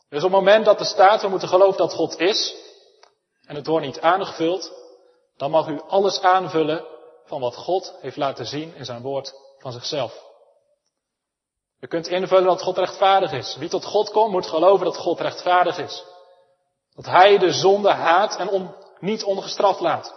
[0.09, 2.55] Dus op het moment dat er staat, we moeten geloven dat God is,
[3.45, 4.82] en het wordt niet aangevuld,
[5.43, 6.85] dan mag u alles aanvullen
[7.25, 10.23] van wat God heeft laten zien in zijn woord van zichzelf.
[11.79, 13.55] U kunt invullen dat God rechtvaardig is.
[13.55, 16.05] Wie tot God komt, moet geloven dat God rechtvaardig is.
[16.95, 20.15] Dat Hij de zonde haat en niet ongestraft laat.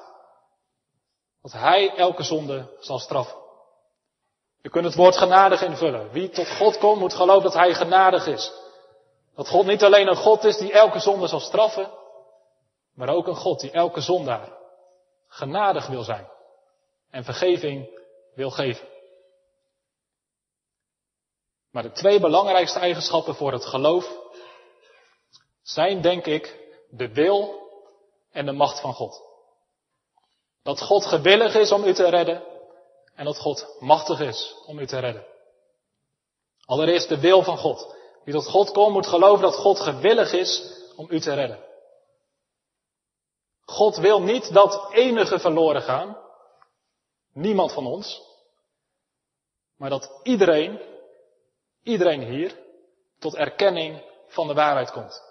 [1.43, 3.39] Dat Hij elke zonde zal straffen.
[4.63, 6.11] U kunt het woord genadig invullen.
[6.11, 8.53] Wie tot God komt, moet geloven dat Hij genadig is.
[9.35, 11.91] Dat God niet alleen een God is die elke zonde zal straffen,
[12.95, 14.57] maar ook een God die elke zondaar
[15.29, 16.29] genadig wil zijn
[17.11, 18.01] en vergeving
[18.35, 18.89] wil geven.
[21.71, 24.19] Maar de twee belangrijkste eigenschappen voor het geloof
[25.63, 27.69] zijn, denk ik, de wil
[28.31, 29.23] en de macht van God.
[30.63, 32.43] Dat God gewillig is om u te redden
[33.15, 35.27] en dat God machtig is om u te redden.
[36.65, 37.95] Allereerst de wil van God.
[38.25, 40.63] Wie tot God komt moet geloven dat God gewillig is
[40.97, 41.66] om u te redden.
[43.67, 46.17] God wil niet dat enige verloren gaan.
[47.33, 48.23] Niemand van ons.
[49.77, 50.81] Maar dat iedereen,
[51.83, 52.59] iedereen hier,
[53.19, 55.23] tot erkenning van de waarheid komt.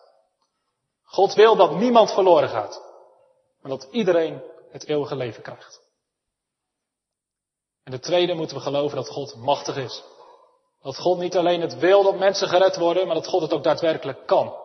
[1.04, 2.84] God wil dat niemand verloren gaat.
[3.62, 5.82] Maar dat iedereen het eeuwige leven krijgt.
[7.84, 10.04] En de tweede moeten we geloven dat God machtig is.
[10.82, 13.63] Dat God niet alleen het wil dat mensen gered worden, maar dat God het ook
[13.63, 14.56] daadwerkelijk kan.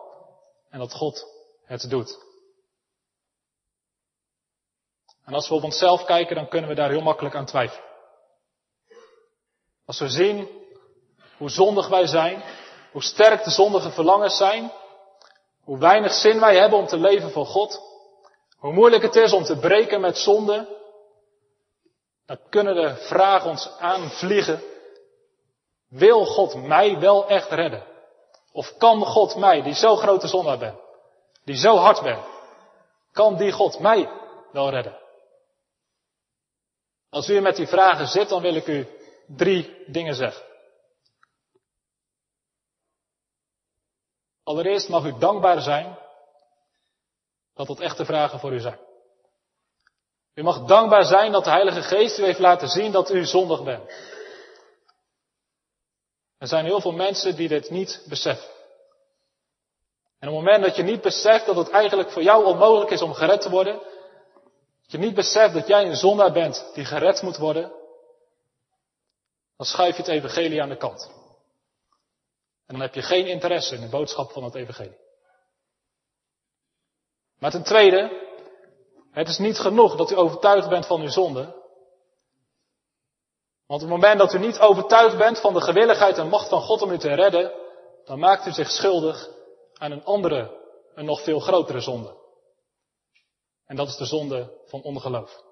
[0.69, 1.25] En dat God
[1.65, 2.30] het doet.
[5.25, 7.89] En als we op onszelf kijken, dan kunnen we daar heel makkelijk aan twijfelen.
[9.85, 10.49] Als we zien
[11.37, 12.43] hoe zondig wij zijn,
[12.91, 14.71] hoe sterk de zondige verlangens zijn,
[15.63, 17.81] hoe weinig zin wij hebben om te leven voor God,
[18.57, 20.79] hoe moeilijk het is om te breken met zonde,
[22.25, 24.61] dan kunnen de vragen ons aanvliegen.
[25.89, 27.83] Wil God mij wel echt redden?
[28.51, 30.79] Of kan God mij, die zo grote zondaar ben,
[31.43, 32.19] die zo hard ben,
[33.11, 34.09] kan die God mij
[34.51, 35.00] wel redden?
[37.11, 38.87] Als u met die vragen zit, dan wil ik u
[39.27, 40.45] drie dingen zeggen.
[44.43, 45.97] Allereerst mag u dankbaar zijn
[47.53, 48.79] dat dat echte vragen voor u zijn.
[50.33, 53.63] U mag dankbaar zijn dat de Heilige Geest u heeft laten zien dat u zondig
[53.63, 53.89] bent.
[56.37, 58.49] Er zijn heel veel mensen die dit niet beseffen.
[60.19, 63.01] En op het moment dat je niet beseft dat het eigenlijk voor jou onmogelijk is
[63.01, 63.81] om gered te worden,
[64.91, 67.71] je niet beseft dat jij een zondaar bent die gered moet worden,
[69.57, 71.11] dan schuif je het evangelie aan de kant.
[72.65, 74.97] En dan heb je geen interesse in de boodschap van het evangelie.
[77.39, 78.29] Maar ten tweede,
[79.11, 81.41] het is niet genoeg dat u overtuigd bent van uw zonde.
[83.67, 86.61] Want op het moment dat u niet overtuigd bent van de gewilligheid en macht van
[86.61, 87.51] God om u te redden,
[88.05, 89.29] dan maakt u zich schuldig
[89.73, 90.59] aan een andere,
[90.95, 92.20] een nog veel grotere zonde.
[93.71, 95.43] En dat is de zonde van ongeloof.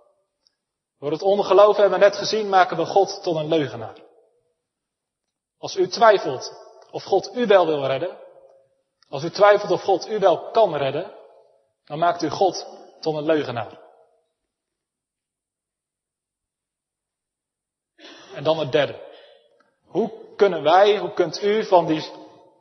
[0.98, 3.98] Door het ongeloof hebben we net gezien, maken we God tot een leugenaar.
[5.58, 6.54] Als u twijfelt
[6.92, 8.18] of God u wel wil redden,
[9.10, 11.16] als u twijfelt of God u wel kan redden,
[11.86, 12.68] dan maakt u God
[13.00, 13.80] tot een leugenaar.
[18.34, 19.08] En dan het derde.
[19.86, 22.12] Hoe kunnen wij, hoe kunt u van die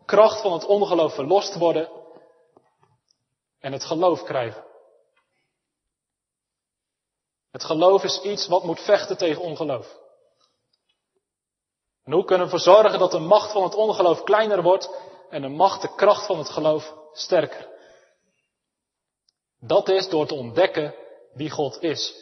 [0.04, 1.90] kracht van het ongeloof verlost worden
[3.58, 4.66] en het geloof krijgen?
[7.58, 9.98] Het geloof is iets wat moet vechten tegen ongeloof.
[12.04, 14.90] En hoe kunnen we ervoor zorgen dat de macht van het ongeloof kleiner wordt
[15.30, 17.68] en de macht, de kracht van het geloof sterker?
[19.60, 20.94] Dat is door te ontdekken
[21.34, 22.14] wie God is.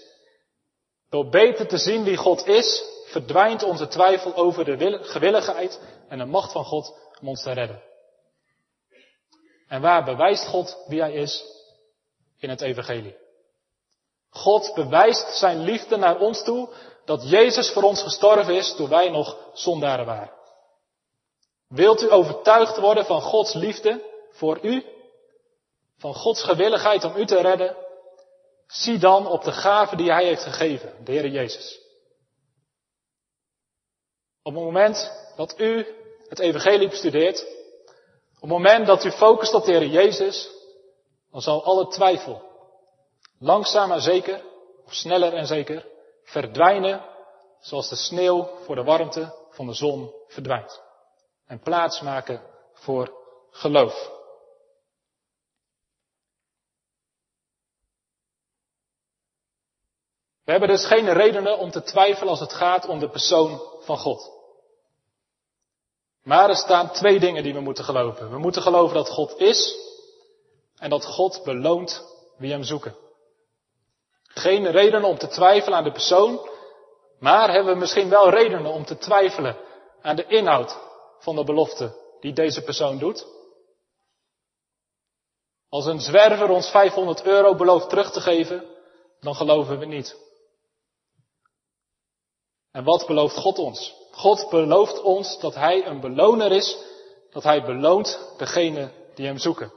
[1.11, 6.25] Door beter te zien wie God is, verdwijnt onze twijfel over de gewilligheid en de
[6.25, 7.83] macht van God om ons te redden.
[9.68, 11.44] En waar bewijst God wie Hij is?
[12.38, 13.26] In het Evangelie.
[14.37, 16.68] God bewijst Zijn liefde naar ons toe
[17.05, 20.33] dat Jezus voor ons gestorven is toen wij nog zondaren waren.
[21.68, 24.85] Wilt u overtuigd worden van Gods liefde voor u?
[25.99, 27.77] Van Gods gewilligheid om u te redden?
[28.66, 31.81] Zie dan op de gave die Hij heeft gegeven, de Heer Jezus.
[34.42, 35.87] Op het moment dat u
[36.29, 37.46] het evangelie bestudeert,
[38.35, 40.51] op het moment dat u focust op de Heer Jezus,
[41.31, 42.45] dan zal alle twijfel,
[43.38, 44.42] langzaam maar zeker,
[44.85, 45.87] of sneller en zeker,
[46.22, 47.05] verdwijnen
[47.61, 50.83] zoals de sneeuw voor de warmte van de zon verdwijnt.
[51.46, 53.14] En plaats maken voor
[53.51, 54.14] geloof.
[60.44, 63.99] We hebben dus geen redenen om te twijfelen als het gaat om de persoon van
[63.99, 64.35] God.
[66.22, 68.31] Maar er staan twee dingen die we moeten geloven.
[68.31, 69.77] We moeten geloven dat God is
[70.77, 72.05] en dat God beloont
[72.37, 73.06] wie hem zoeken.
[74.38, 76.49] Geen redenen om te twijfelen aan de persoon,
[77.18, 79.57] maar hebben we misschien wel redenen om te twijfelen
[80.01, 80.79] aan de inhoud
[81.18, 83.27] van de belofte die deze persoon doet.
[85.68, 88.64] Als een zwerver ons 500 euro belooft terug te geven,
[89.20, 90.16] dan geloven we niet.
[92.70, 93.94] En wat belooft God ons?
[94.11, 96.79] God belooft ons dat Hij een beloner is,
[97.31, 99.72] dat Hij beloont degene die Hem zoeken.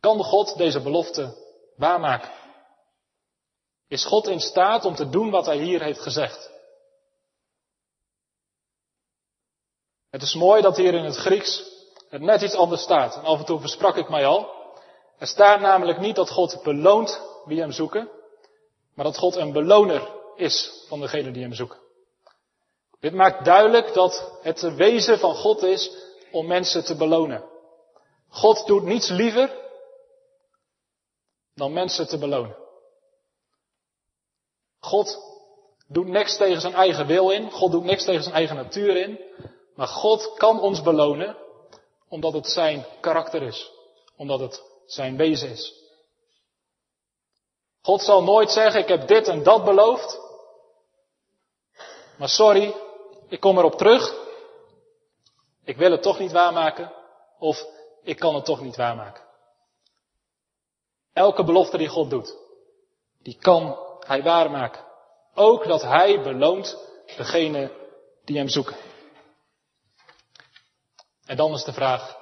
[0.00, 1.48] Kan God deze belofte
[1.80, 2.30] waarmaken?
[3.88, 6.50] Is God in staat om te doen wat Hij hier heeft gezegd?
[10.10, 11.62] Het is mooi dat hier in het Grieks
[12.08, 13.16] het net iets anders staat.
[13.16, 14.58] En af en toe versprak ik mij al.
[15.18, 18.08] Er staat namelijk niet dat God beloont wie hem zoeken,
[18.94, 21.78] maar dat God een beloner is van degene die hem zoeken.
[23.00, 25.90] Dit maakt duidelijk dat het wezen van God is
[26.32, 27.44] om mensen te belonen.
[28.28, 29.69] God doet niets liever
[31.60, 32.56] dan mensen te belonen.
[34.78, 35.18] God
[35.88, 37.50] doet niks tegen zijn eigen wil in.
[37.50, 39.20] God doet niks tegen zijn eigen natuur in.
[39.74, 41.36] Maar God kan ons belonen
[42.08, 43.70] omdat het zijn karakter is.
[44.16, 45.74] Omdat het zijn wezen is.
[47.82, 50.20] God zal nooit zeggen, ik heb dit en dat beloofd.
[52.18, 52.74] Maar sorry,
[53.28, 54.14] ik kom erop terug.
[55.64, 56.92] Ik wil het toch niet waarmaken.
[57.38, 57.66] Of
[58.02, 59.29] ik kan het toch niet waarmaken.
[61.12, 62.36] Elke belofte die God doet,
[63.22, 64.84] die kan hij waarmaken.
[65.34, 66.78] Ook dat hij beloont
[67.16, 67.72] degene
[68.24, 68.76] die hem zoeken.
[71.26, 72.18] En dan is de vraag,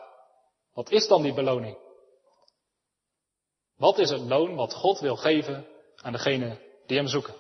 [0.73, 1.79] wat is dan die beloning?
[3.77, 7.35] Wat is het loon wat God wil geven aan degene die hem zoeken?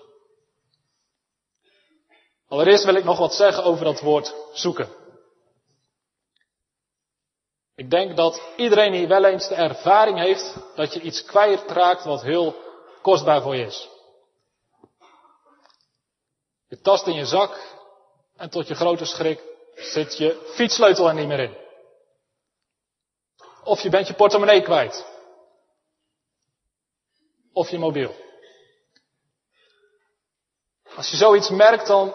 [2.48, 4.97] Allereerst wil ik nog wat zeggen over dat woord zoeken.
[7.78, 12.22] Ik denk dat iedereen hier wel eens de ervaring heeft dat je iets kwijtraakt wat
[12.22, 12.56] heel
[13.02, 13.88] kostbaar voor je is.
[16.68, 17.76] Je tast in je zak
[18.36, 19.42] en tot je grote schrik
[19.74, 21.56] zit je fietssleutel er niet meer in.
[23.64, 25.06] Of je bent je portemonnee kwijt.
[27.52, 28.14] Of je mobiel.
[30.96, 32.14] Als je zoiets merkt, dan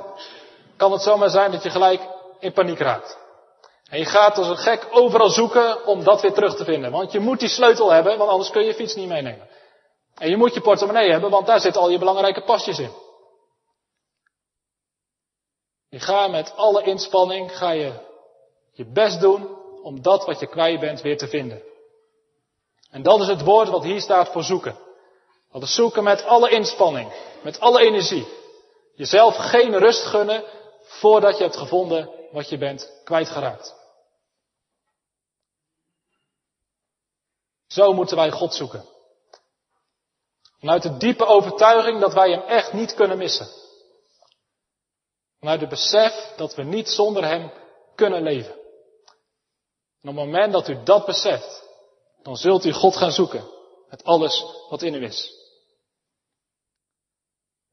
[0.77, 2.01] kan het zomaar zijn dat je gelijk
[2.39, 3.22] in paniek raakt.
[3.89, 6.91] En je gaat als een gek overal zoeken om dat weer terug te vinden.
[6.91, 9.47] Want je moet die sleutel hebben, want anders kun je je fiets niet meenemen.
[10.15, 12.91] En je moet je portemonnee hebben, want daar zitten al je belangrijke pasjes in.
[15.89, 17.93] Je gaat met alle inspanning, ga je
[18.71, 21.61] je best doen om dat wat je kwijt bent weer te vinden.
[22.91, 24.77] En dat is het woord wat hier staat voor zoeken.
[25.51, 28.27] Dat is zoeken met alle inspanning, met alle energie.
[28.95, 30.43] Jezelf geen rust gunnen
[30.81, 33.75] voordat je hebt gevonden wat je bent kwijtgeraakt.
[37.67, 38.85] Zo moeten wij God zoeken.
[40.59, 43.47] Vanuit de diepe overtuiging dat wij hem echt niet kunnen missen.
[45.39, 47.51] Vanuit het besef dat we niet zonder hem
[47.95, 48.53] kunnen leven.
[50.01, 51.63] En op het moment dat u dat beseft,
[52.21, 53.49] dan zult u God gaan zoeken
[53.89, 55.33] met alles wat in u is.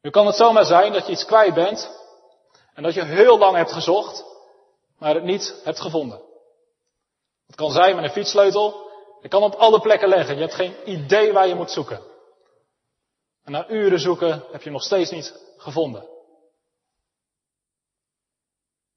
[0.00, 1.90] Nu kan het zomaar zijn dat je iets kwijt bent
[2.74, 4.29] en dat je heel lang hebt gezocht,
[5.00, 6.22] maar het niet hebt gevonden.
[7.46, 8.88] Het kan zijn met een fietssleutel.
[9.20, 10.34] Je kan op alle plekken leggen.
[10.34, 12.02] Je hebt geen idee waar je moet zoeken.
[13.44, 16.08] En na uren zoeken heb je nog steeds niet gevonden.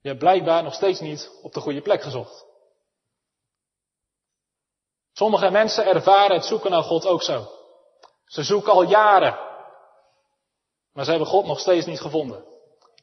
[0.01, 2.45] Je hebt blijkbaar nog steeds niet op de goede plek gezocht.
[5.13, 7.47] Sommige mensen ervaren het zoeken naar God ook zo.
[8.25, 9.39] Ze zoeken al jaren.
[10.93, 12.45] Maar ze hebben God nog steeds niet gevonden.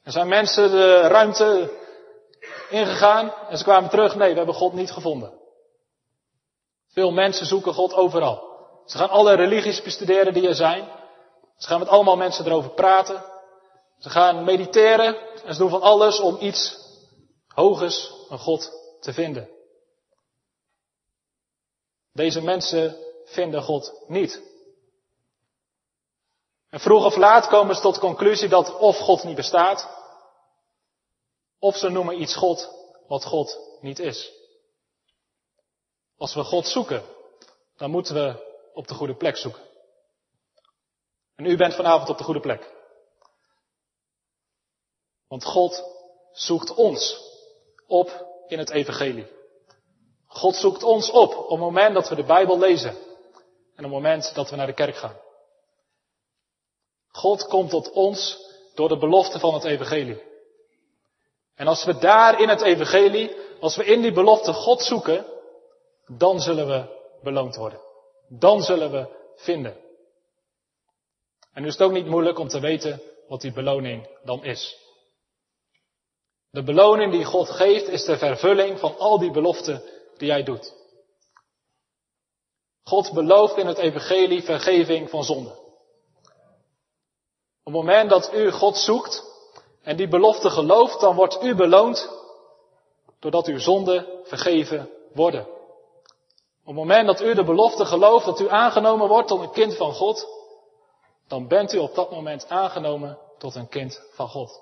[0.03, 1.79] Er zijn mensen de ruimte
[2.71, 4.15] ingegaan en ze kwamen terug.
[4.15, 5.39] Nee, we hebben God niet gevonden.
[6.89, 8.49] Veel mensen zoeken God overal.
[8.85, 10.89] Ze gaan alle religies bestuderen die er zijn.
[11.57, 13.25] Ze gaan met allemaal mensen erover praten.
[13.99, 16.79] Ze gaan mediteren en ze doen van alles om iets
[17.49, 18.71] hogers, een God,
[19.01, 19.49] te vinden.
[22.13, 24.43] Deze mensen vinden God niet.
[26.71, 29.89] En vroeg of laat komen ze tot de conclusie dat of God niet bestaat,
[31.61, 32.71] of ze noemen iets God
[33.07, 34.33] wat God niet is.
[36.17, 37.03] Als we God zoeken,
[37.77, 39.63] dan moeten we op de goede plek zoeken.
[41.37, 42.73] En u bent vanavond op de goede plek.
[45.29, 45.85] Want God
[46.33, 47.21] zoekt ons
[47.87, 49.27] op in het evangelie.
[50.27, 52.91] God zoekt ons op op het moment dat we de Bijbel lezen.
[52.91, 55.21] En op het moment dat we naar de kerk gaan.
[57.09, 60.30] God komt tot ons door de belofte van het evangelie.
[61.61, 65.27] En als we daar in het evangelie, als we in die belofte God zoeken,
[66.07, 66.85] dan zullen we
[67.23, 67.81] beloond worden.
[68.29, 69.07] Dan zullen we
[69.37, 69.77] vinden.
[71.53, 74.77] En nu is het ook niet moeilijk om te weten wat die beloning dan is.
[76.51, 79.83] De beloning die God geeft is de vervulling van al die beloften
[80.17, 80.75] die jij doet.
[82.83, 85.51] God belooft in het evangelie vergeving van zonde.
[87.63, 89.30] Op het moment dat u God zoekt
[89.83, 92.19] en die belofte gelooft, dan wordt u beloond
[93.21, 95.47] doordat uw zonden vergeven worden.
[96.61, 99.77] Op het moment dat u de belofte gelooft dat u aangenomen wordt tot een kind
[99.77, 100.27] van God,
[101.29, 104.61] dan bent u op dat moment aangenomen tot een kind van God.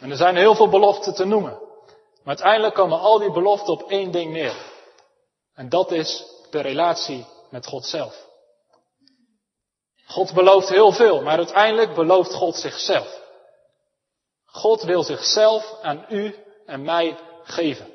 [0.00, 1.58] En er zijn heel veel beloften te noemen.
[2.24, 4.56] Maar uiteindelijk komen al die beloften op één ding neer.
[5.54, 8.26] En dat is de relatie met God zelf.
[10.06, 13.24] God belooft heel veel, maar uiteindelijk belooft God zichzelf.
[14.66, 17.92] God wil zichzelf aan u en mij geven.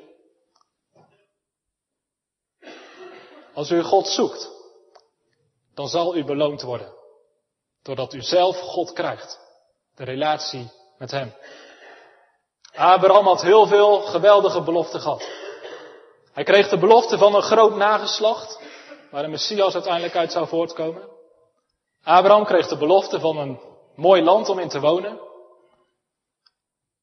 [3.54, 4.50] Als u God zoekt,
[5.74, 6.92] dan zal u beloond worden.
[7.82, 9.40] Doordat u zelf God krijgt.
[9.94, 11.34] De relatie met Hem.
[12.74, 15.28] Abraham had heel veel geweldige beloften gehad.
[16.32, 18.60] Hij kreeg de belofte van een groot nageslacht,
[19.10, 21.08] waar de Messias uiteindelijk uit zou voortkomen.
[22.04, 23.60] Abraham kreeg de belofte van een
[23.94, 25.30] mooi land om in te wonen.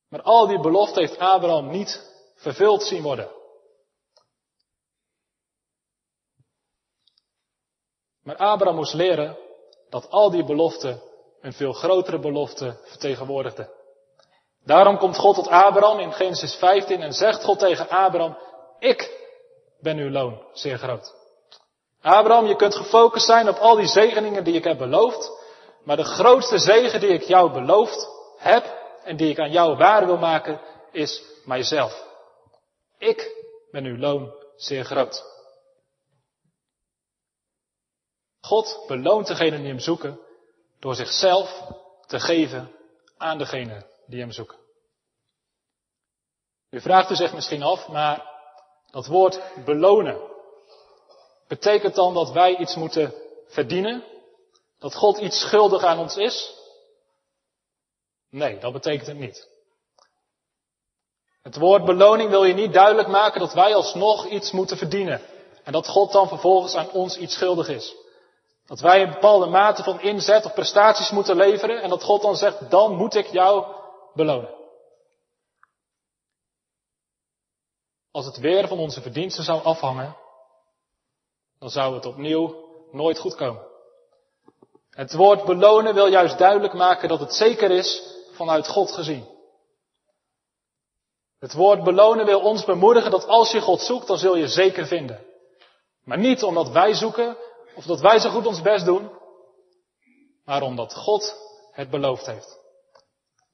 [0.09, 3.31] Maar al die beloften heeft Abraham niet vervuld zien worden.
[8.23, 9.37] Maar Abraham moest leren
[9.89, 11.01] dat al die beloften
[11.41, 13.69] een veel grotere belofte vertegenwoordigden.
[14.63, 18.37] Daarom komt God tot Abraham in Genesis 15 en zegt God tegen Abraham,
[18.79, 19.27] ik
[19.79, 21.13] ben uw loon zeer groot.
[22.01, 25.31] Abraham, je kunt gefocust zijn op al die zegeningen die ik heb beloofd,
[25.83, 28.07] maar de grootste zegen die ik jou beloofd
[28.37, 32.07] heb en die ik aan jou waar wil maken, is mijzelf.
[32.97, 35.23] Ik ben uw loon zeer groot.
[38.41, 40.19] God beloont degenen die hem zoeken
[40.79, 41.63] door zichzelf
[42.07, 42.71] te geven
[43.17, 44.57] aan degenen die hem zoeken.
[46.69, 48.29] U vraagt u zich misschien af, maar
[48.91, 50.21] dat woord belonen,
[51.47, 53.13] betekent dan dat wij iets moeten
[53.47, 54.03] verdienen?
[54.79, 56.58] Dat God iets schuldig aan ons is?
[58.29, 59.47] Nee, dat betekent het niet.
[61.41, 65.21] Het woord beloning wil je niet duidelijk maken dat wij alsnog iets moeten verdienen.
[65.63, 67.95] En dat God dan vervolgens aan ons iets schuldig is.
[68.65, 72.35] Dat wij een bepaalde mate van inzet of prestaties moeten leveren en dat God dan
[72.35, 73.75] zegt, dan moet ik jou
[74.13, 74.57] belonen.
[78.11, 80.15] Als het weer van onze verdiensten zou afhangen,
[81.59, 83.67] dan zou het opnieuw nooit goed komen.
[84.89, 88.08] Het woord belonen wil juist duidelijk maken dat het zeker is
[88.39, 89.25] vanuit God gezien.
[91.39, 94.85] Het woord belonen wil ons bemoedigen dat als je God zoekt, dan zul je zeker
[94.87, 95.25] vinden.
[96.03, 97.37] Maar niet omdat wij zoeken
[97.75, 99.09] of dat wij zo goed ons best doen,
[100.45, 101.35] maar omdat God
[101.71, 102.57] het beloofd heeft.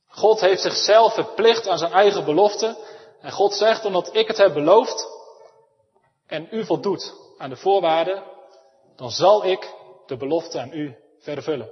[0.08, 2.78] God heeft zichzelf verplicht aan zijn eigen belofte
[3.22, 5.08] En God zegt, omdat ik het heb beloofd
[6.28, 8.24] en u voldoet aan de voorwaarden,
[8.96, 9.74] dan zal ik
[10.06, 11.70] de belofte aan u vervullen.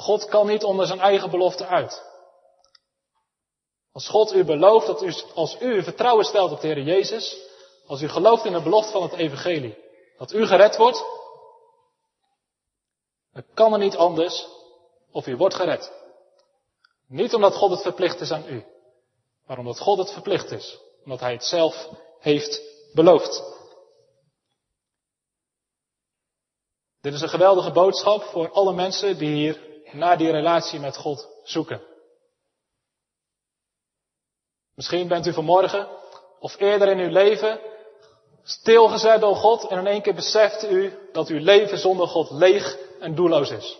[0.00, 2.02] God kan niet onder zijn eigen belofte uit.
[3.92, 7.36] Als God u belooft dat u, als u vertrouwen stelt op de Heer Jezus,
[7.86, 9.78] als u gelooft in de belofte van het Evangelie,
[10.18, 11.04] dat u gered wordt,
[13.32, 14.46] dan kan er niet anders
[15.12, 15.92] of u wordt gered.
[17.08, 18.64] Niet omdat God het verplicht is aan u,
[19.46, 21.88] maar omdat God het verplicht is, omdat Hij het zelf
[22.18, 22.62] heeft
[22.94, 23.42] beloofd.
[27.00, 31.28] Dit is een geweldige boodschap voor alle mensen die hier naar die relatie met God
[31.42, 31.82] zoeken.
[34.74, 35.88] Misschien bent u vanmorgen
[36.38, 37.60] of eerder in uw leven
[38.42, 42.78] stilgezet door God en in één keer beseft u dat uw leven zonder God leeg
[43.00, 43.78] en doelloos is.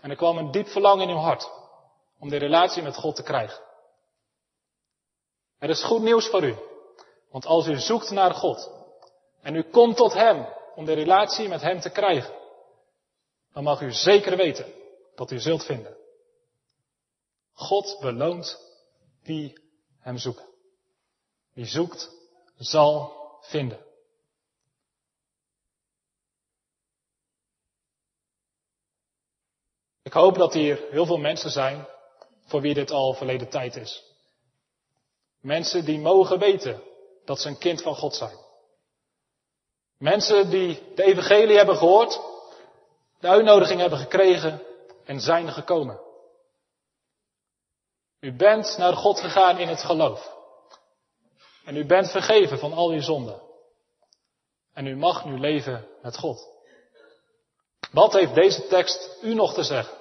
[0.00, 1.50] En er kwam een diep verlangen in uw hart
[2.18, 3.60] om die relatie met God te krijgen.
[5.58, 6.56] Er is goed nieuws voor u.
[7.30, 8.70] Want als u zoekt naar God
[9.42, 12.34] en u komt tot Hem om de relatie met Hem te krijgen,
[13.52, 14.72] dan mag u zeker weten
[15.14, 15.96] dat u zult vinden.
[17.52, 18.58] God beloont
[19.22, 19.60] wie
[19.98, 20.48] Hem zoeken.
[21.52, 22.10] Wie zoekt,
[22.56, 23.86] zal vinden.
[30.02, 31.86] Ik hoop dat hier heel veel mensen zijn
[32.44, 34.02] voor wie dit al verleden tijd is.
[35.40, 36.82] Mensen die mogen weten
[37.24, 38.36] dat ze een kind van God zijn.
[39.98, 42.20] Mensen die de evangelie hebben gehoord,
[43.22, 44.62] de uitnodiging hebben gekregen
[45.04, 46.00] en zijn gekomen.
[48.20, 50.36] U bent naar God gegaan in het geloof.
[51.64, 53.42] En u bent vergeven van al uw zonden.
[54.72, 56.48] En u mag nu leven met God.
[57.92, 59.98] Wat heeft deze tekst u nog te zeggen?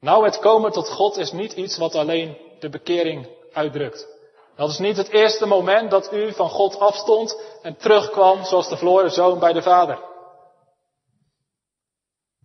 [0.00, 4.19] Nou, het komen tot God is niet iets wat alleen de bekering uitdrukt.
[4.60, 8.76] Dat is niet het eerste moment dat u van God afstond en terugkwam zoals de
[8.76, 10.02] verloren zoon bij de Vader.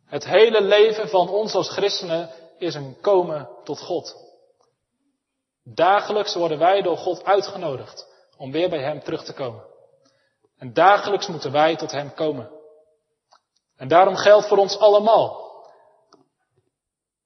[0.05, 4.15] Het hele leven van ons als christenen is een komen tot God.
[5.63, 8.07] Dagelijks worden wij door God uitgenodigd
[8.37, 9.63] om weer bij Hem terug te komen.
[10.57, 12.51] En dagelijks moeten wij tot Hem komen.
[13.77, 15.51] En daarom geldt voor ons allemaal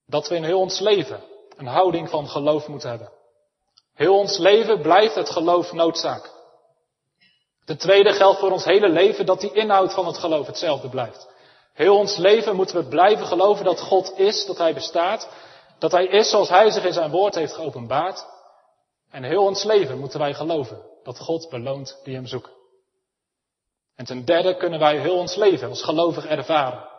[0.06, 1.24] dat we in heel ons leven
[1.58, 3.18] een houding van geloof moeten hebben.
[4.00, 6.30] Heel ons leven blijft het geloof noodzaak.
[7.66, 11.28] Ten tweede geldt voor ons hele leven dat die inhoud van het geloof hetzelfde blijft.
[11.74, 15.30] Heel ons leven moeten we blijven geloven dat God is, dat Hij bestaat,
[15.80, 18.26] dat Hij is zoals Hij zich in zijn woord heeft geopenbaard.
[19.12, 22.54] En heel ons leven moeten wij geloven dat God beloont die Hem zoeken.
[23.96, 26.90] En ten derde kunnen wij heel ons leven als gelovig ervaren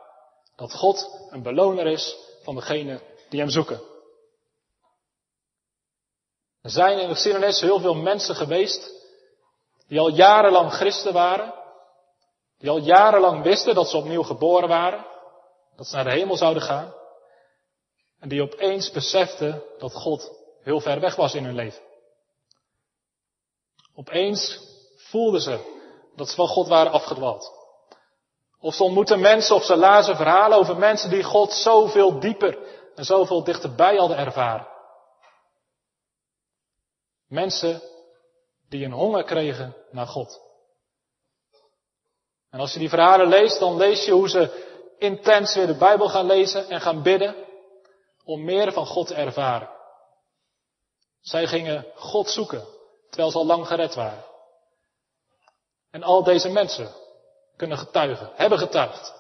[0.57, 3.90] dat God een beloner is van degenen die Hem zoeken.
[6.63, 8.91] Er zijn in de geschiedenis heel veel mensen geweest
[9.87, 11.55] die al jarenlang christen waren,
[12.59, 15.07] die al jarenlang wisten dat ze opnieuw geboren waren,
[15.77, 16.95] dat ze naar de hemel zouden gaan,
[18.19, 20.31] en die opeens beseften dat God
[20.63, 21.83] heel ver weg was in hun leven.
[23.95, 24.61] Opeens
[24.97, 25.79] voelden ze
[26.17, 27.53] dat ze van God waren afgedwaald.
[28.61, 32.59] Of ze ontmoeten mensen of ze lazen verhalen over mensen die God zoveel dieper
[32.95, 34.70] en zoveel dichterbij hadden ervaren.
[37.31, 37.83] Mensen
[38.69, 40.41] die een honger kregen naar God.
[42.51, 44.69] En als je die verhalen leest, dan lees je hoe ze
[44.99, 47.35] intens weer de Bijbel gaan lezen en gaan bidden
[48.25, 49.71] om meer van God te ervaren.
[51.21, 52.67] Zij gingen God zoeken,
[53.09, 54.25] terwijl ze al lang gered waren.
[55.91, 56.95] En al deze mensen
[57.57, 59.15] kunnen getuigen, hebben getuigd,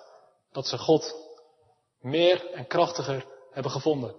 [0.53, 1.15] dat ze God
[1.99, 4.17] meer en krachtiger hebben gevonden.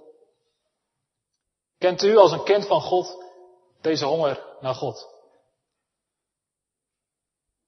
[1.77, 3.20] Kent u als een kind van God
[3.81, 5.09] deze honger naar God?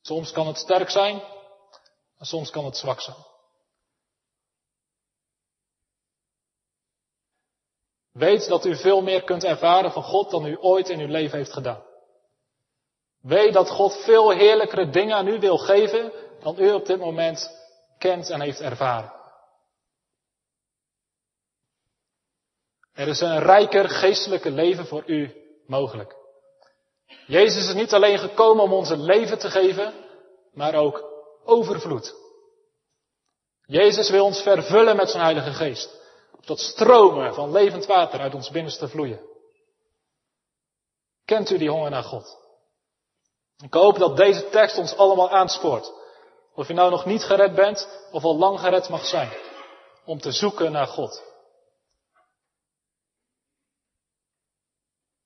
[0.01, 1.21] Soms kan het sterk zijn,
[2.19, 3.17] soms kan het zwak zijn.
[8.11, 11.37] Weet dat u veel meer kunt ervaren van God dan u ooit in uw leven
[11.37, 11.83] heeft gedaan.
[13.21, 17.49] Weet dat God veel heerlijkere dingen aan u wil geven dan u op dit moment
[17.97, 19.13] kent en heeft ervaren.
[22.93, 25.42] Er is een rijker geestelijke leven voor u
[25.79, 26.15] mogelijk.
[27.27, 29.93] Jezus is niet alleen gekomen om ons een leven te geven,
[30.53, 31.03] maar ook
[31.45, 32.15] overvloed.
[33.65, 36.01] Jezus wil ons vervullen met zijn Heilige Geest.
[36.45, 39.21] Tot stromen van levend water uit ons binnenste vloeien.
[41.25, 42.37] Kent u die honger naar God?
[43.63, 45.91] Ik hoop dat deze tekst ons allemaal aanspoort.
[46.55, 49.31] Of je nou nog niet gered bent of al lang gered mag zijn.
[50.05, 51.32] om te zoeken naar God.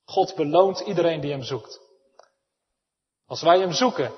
[0.08, 1.80] God beloont iedereen die hem zoekt.
[3.26, 4.12] Als wij hem zoeken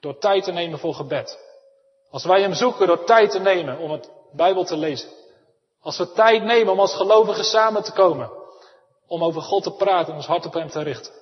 [0.00, 1.38] door tijd te nemen voor gebed.
[2.10, 5.10] Als wij hem zoeken door tijd te nemen om het Bijbel te lezen.
[5.80, 8.30] Als we tijd nemen om als gelovigen samen te komen.
[9.06, 11.12] Om over God te praten en ons hart op hem te richten.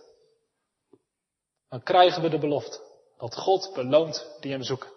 [1.69, 2.81] Dan krijgen we de belofte
[3.19, 4.91] dat God beloont die hem zoeken.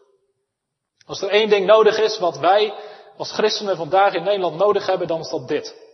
[1.05, 2.73] Als er één ding nodig is wat wij
[3.17, 5.88] als christenen vandaag in Nederland nodig hebben, dan is dat dit.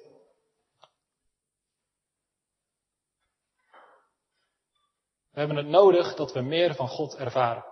[5.36, 7.66] We hebben het nodig dat we meer van God ervaren.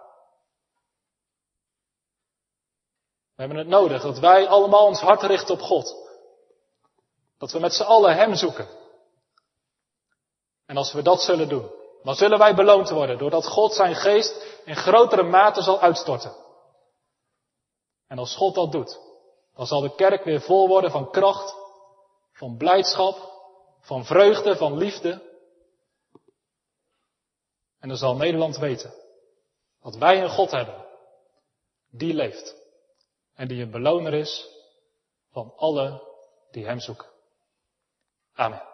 [3.35, 5.95] We hebben het nodig dat wij allemaal ons hart richten op God.
[7.37, 8.67] Dat we met z'n allen Hem zoeken.
[10.65, 11.71] En als we dat zullen doen,
[12.03, 16.35] dan zullen wij beloond worden doordat God zijn geest in grotere mate zal uitstorten.
[18.07, 18.99] En als God dat doet,
[19.55, 21.55] dan zal de kerk weer vol worden van kracht,
[22.33, 23.31] van blijdschap,
[23.79, 25.32] van vreugde, van liefde.
[27.83, 28.93] En dan zal Nederland weten
[29.81, 30.85] dat wij een God hebben
[31.89, 32.55] die leeft
[33.33, 34.47] en die een beloner is
[35.31, 36.07] van alle
[36.51, 37.09] die Hem zoeken.
[38.33, 38.72] Amen.